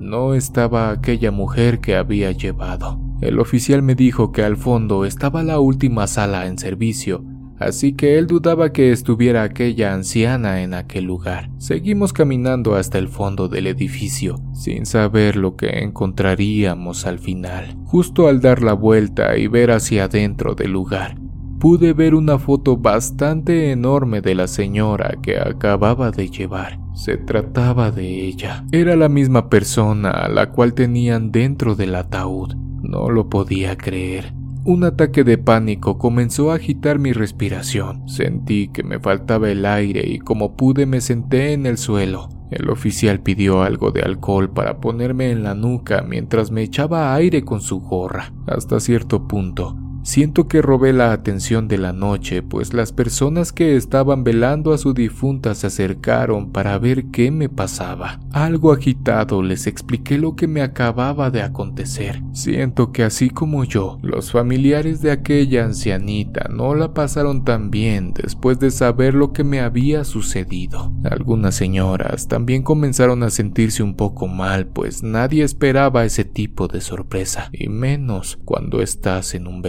No 0.00 0.34
estaba 0.34 0.90
aquella 0.90 1.30
mujer 1.30 1.78
que 1.78 1.94
había 1.94 2.32
llevado. 2.32 2.98
El 3.20 3.38
oficial 3.38 3.82
me 3.82 3.94
dijo 3.94 4.32
que 4.32 4.42
al 4.42 4.56
fondo 4.56 5.04
estaba 5.04 5.44
la 5.44 5.60
última 5.60 6.08
sala 6.08 6.48
en 6.48 6.58
servicio 6.58 7.29
así 7.60 7.92
que 7.92 8.18
él 8.18 8.26
dudaba 8.26 8.72
que 8.72 8.90
estuviera 8.90 9.42
aquella 9.42 9.92
anciana 9.94 10.62
en 10.62 10.74
aquel 10.74 11.04
lugar. 11.04 11.50
Seguimos 11.58 12.12
caminando 12.12 12.74
hasta 12.74 12.98
el 12.98 13.08
fondo 13.08 13.48
del 13.48 13.66
edificio, 13.68 14.36
sin 14.54 14.86
saber 14.86 15.36
lo 15.36 15.56
que 15.56 15.80
encontraríamos 15.80 17.06
al 17.06 17.18
final. 17.18 17.76
Justo 17.84 18.26
al 18.26 18.40
dar 18.40 18.62
la 18.62 18.72
vuelta 18.72 19.36
y 19.36 19.46
ver 19.46 19.70
hacia 19.70 20.04
adentro 20.04 20.54
del 20.54 20.72
lugar, 20.72 21.16
pude 21.60 21.92
ver 21.92 22.14
una 22.14 22.38
foto 22.38 22.78
bastante 22.78 23.70
enorme 23.70 24.22
de 24.22 24.34
la 24.34 24.48
señora 24.48 25.18
que 25.22 25.38
acababa 25.38 26.10
de 26.10 26.30
llevar. 26.30 26.80
Se 26.94 27.18
trataba 27.18 27.90
de 27.90 28.24
ella. 28.26 28.64
Era 28.72 28.96
la 28.96 29.08
misma 29.08 29.50
persona 29.50 30.10
a 30.10 30.28
la 30.28 30.50
cual 30.50 30.72
tenían 30.72 31.30
dentro 31.30 31.74
del 31.74 31.94
ataúd. 31.94 32.54
No 32.82 33.10
lo 33.10 33.28
podía 33.28 33.76
creer. 33.76 34.39
Un 34.62 34.84
ataque 34.84 35.24
de 35.24 35.38
pánico 35.38 35.96
comenzó 35.96 36.52
a 36.52 36.56
agitar 36.56 36.98
mi 36.98 37.12
respiración. 37.12 38.06
Sentí 38.08 38.68
que 38.68 38.82
me 38.82 39.00
faltaba 39.00 39.50
el 39.50 39.64
aire 39.64 40.06
y 40.06 40.18
como 40.18 40.54
pude 40.54 40.84
me 40.84 41.00
senté 41.00 41.54
en 41.54 41.64
el 41.64 41.78
suelo. 41.78 42.28
El 42.50 42.68
oficial 42.68 43.20
pidió 43.20 43.62
algo 43.62 43.90
de 43.90 44.02
alcohol 44.02 44.50
para 44.52 44.78
ponerme 44.78 45.30
en 45.30 45.44
la 45.44 45.54
nuca 45.54 46.02
mientras 46.02 46.50
me 46.50 46.62
echaba 46.62 47.14
aire 47.14 47.42
con 47.42 47.62
su 47.62 47.80
gorra. 47.80 48.34
Hasta 48.46 48.80
cierto 48.80 49.26
punto, 49.26 49.78
Siento 50.02 50.48
que 50.48 50.62
robé 50.62 50.92
la 50.92 51.12
atención 51.12 51.68
de 51.68 51.78
la 51.78 51.92
noche, 51.92 52.42
pues 52.42 52.72
las 52.72 52.92
personas 52.92 53.52
que 53.52 53.76
estaban 53.76 54.24
velando 54.24 54.72
a 54.72 54.78
su 54.78 54.94
difunta 54.94 55.54
se 55.54 55.66
acercaron 55.66 56.50
para 56.50 56.78
ver 56.78 57.06
qué 57.06 57.30
me 57.30 57.48
pasaba. 57.48 58.18
Algo 58.32 58.72
agitado 58.72 59.42
les 59.42 59.66
expliqué 59.66 60.18
lo 60.18 60.36
que 60.36 60.46
me 60.46 60.62
acababa 60.62 61.30
de 61.30 61.42
acontecer. 61.42 62.22
Siento 62.32 62.92
que 62.92 63.04
así 63.04 63.30
como 63.30 63.64
yo, 63.64 63.98
los 64.02 64.32
familiares 64.32 65.02
de 65.02 65.10
aquella 65.10 65.64
ancianita 65.64 66.48
no 66.48 66.74
la 66.74 66.94
pasaron 66.94 67.44
tan 67.44 67.70
bien 67.70 68.12
después 68.14 68.58
de 68.58 68.70
saber 68.70 69.14
lo 69.14 69.32
que 69.32 69.44
me 69.44 69.60
había 69.60 70.04
sucedido. 70.04 70.92
Algunas 71.04 71.54
señoras 71.54 72.26
también 72.26 72.62
comenzaron 72.62 73.22
a 73.22 73.30
sentirse 73.30 73.82
un 73.82 73.94
poco 73.94 74.28
mal, 74.28 74.66
pues 74.66 75.02
nadie 75.02 75.44
esperaba 75.44 76.04
ese 76.04 76.24
tipo 76.24 76.68
de 76.68 76.80
sorpresa, 76.80 77.50
y 77.52 77.68
menos 77.68 78.38
cuando 78.44 78.80
estás 78.80 79.34
en 79.34 79.46
un 79.46 79.62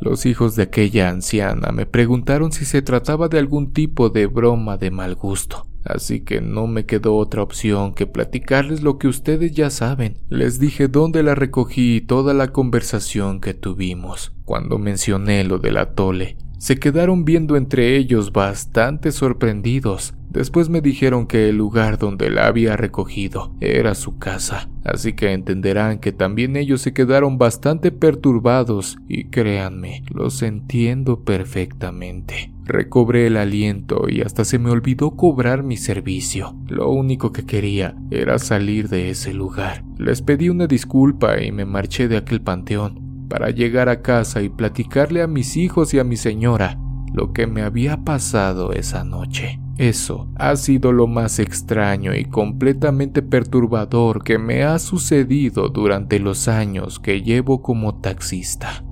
Los 0.00 0.26
hijos 0.26 0.56
de 0.56 0.64
aquella 0.64 1.08
anciana 1.08 1.70
me 1.72 1.86
preguntaron 1.86 2.52
si 2.52 2.64
se 2.64 2.82
trataba 2.82 3.28
de 3.28 3.38
algún 3.38 3.72
tipo 3.72 4.10
de 4.10 4.26
broma 4.26 4.76
de 4.76 4.90
mal 4.90 5.14
gusto, 5.14 5.66
así 5.84 6.20
que 6.20 6.40
no 6.40 6.66
me 6.66 6.84
quedó 6.84 7.16
otra 7.16 7.42
opción 7.42 7.94
que 7.94 8.06
platicarles 8.06 8.82
lo 8.82 8.98
que 8.98 9.08
ustedes 9.08 9.52
ya 9.52 9.70
saben. 9.70 10.18
Les 10.28 10.58
dije 10.58 10.88
dónde 10.88 11.22
la 11.22 11.34
recogí 11.34 11.96
y 11.96 12.00
toda 12.00 12.34
la 12.34 12.48
conversación 12.48 13.40
que 13.40 13.54
tuvimos. 13.54 14.32
Cuando 14.44 14.78
mencioné 14.78 15.44
lo 15.44 15.58
del 15.58 15.76
atole, 15.76 16.36
se 16.58 16.78
quedaron 16.78 17.24
viendo 17.24 17.56
entre 17.56 17.96
ellos 17.96 18.32
bastante 18.32 19.12
sorprendidos. 19.12 20.14
Después 20.30 20.68
me 20.68 20.80
dijeron 20.80 21.26
que 21.26 21.48
el 21.48 21.56
lugar 21.56 21.98
donde 21.98 22.30
la 22.30 22.46
había 22.46 22.76
recogido 22.76 23.54
era 23.60 23.94
su 23.94 24.18
casa, 24.18 24.68
así 24.84 25.14
que 25.14 25.32
entenderán 25.32 25.98
que 25.98 26.12
también 26.12 26.56
ellos 26.56 26.82
se 26.82 26.92
quedaron 26.92 27.38
bastante 27.38 27.90
perturbados 27.90 28.98
y 29.08 29.24
créanme, 29.24 30.02
los 30.12 30.42
entiendo 30.42 31.24
perfectamente. 31.24 32.52
Recobré 32.64 33.28
el 33.28 33.36
aliento 33.36 34.06
y 34.08 34.22
hasta 34.22 34.44
se 34.44 34.58
me 34.58 34.70
olvidó 34.70 35.12
cobrar 35.12 35.62
mi 35.62 35.76
servicio. 35.76 36.56
Lo 36.66 36.90
único 36.90 37.32
que 37.32 37.46
quería 37.46 37.96
era 38.10 38.38
salir 38.38 38.88
de 38.88 39.10
ese 39.10 39.32
lugar. 39.32 39.84
Les 39.98 40.20
pedí 40.20 40.48
una 40.48 40.66
disculpa 40.66 41.40
y 41.40 41.52
me 41.52 41.64
marché 41.64 42.08
de 42.08 42.16
aquel 42.16 42.40
panteón 42.40 43.26
para 43.28 43.50
llegar 43.50 43.88
a 43.88 44.02
casa 44.02 44.42
y 44.42 44.48
platicarle 44.48 45.22
a 45.22 45.26
mis 45.26 45.56
hijos 45.56 45.94
y 45.94 45.98
a 45.98 46.04
mi 46.04 46.16
señora 46.16 46.78
lo 47.12 47.32
que 47.32 47.46
me 47.46 47.62
había 47.62 48.04
pasado 48.04 48.72
esa 48.72 49.04
noche. 49.04 49.60
Eso 49.78 50.30
ha 50.36 50.56
sido 50.56 50.90
lo 50.92 51.06
más 51.06 51.38
extraño 51.38 52.14
y 52.14 52.24
completamente 52.24 53.20
perturbador 53.20 54.24
que 54.24 54.38
me 54.38 54.62
ha 54.64 54.78
sucedido 54.78 55.68
durante 55.68 56.18
los 56.18 56.48
años 56.48 56.98
que 56.98 57.22
llevo 57.22 57.60
como 57.60 58.00
taxista. 58.00 58.82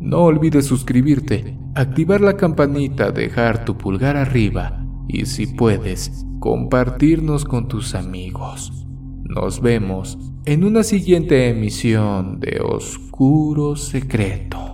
No 0.00 0.24
olvides 0.24 0.66
suscribirte, 0.66 1.56
activar 1.76 2.20
la 2.20 2.36
campanita, 2.36 3.12
dejar 3.12 3.64
tu 3.64 3.78
pulgar 3.78 4.16
arriba 4.16 4.84
y 5.06 5.26
si 5.26 5.46
puedes, 5.46 6.26
compartirnos 6.40 7.44
con 7.44 7.68
tus 7.68 7.94
amigos. 7.94 8.84
Nos 9.22 9.60
vemos 9.60 10.18
en 10.44 10.64
una 10.64 10.82
siguiente 10.82 11.48
emisión 11.48 12.40
de 12.40 12.60
Oscuro 12.60 13.76
Secreto. 13.76 14.73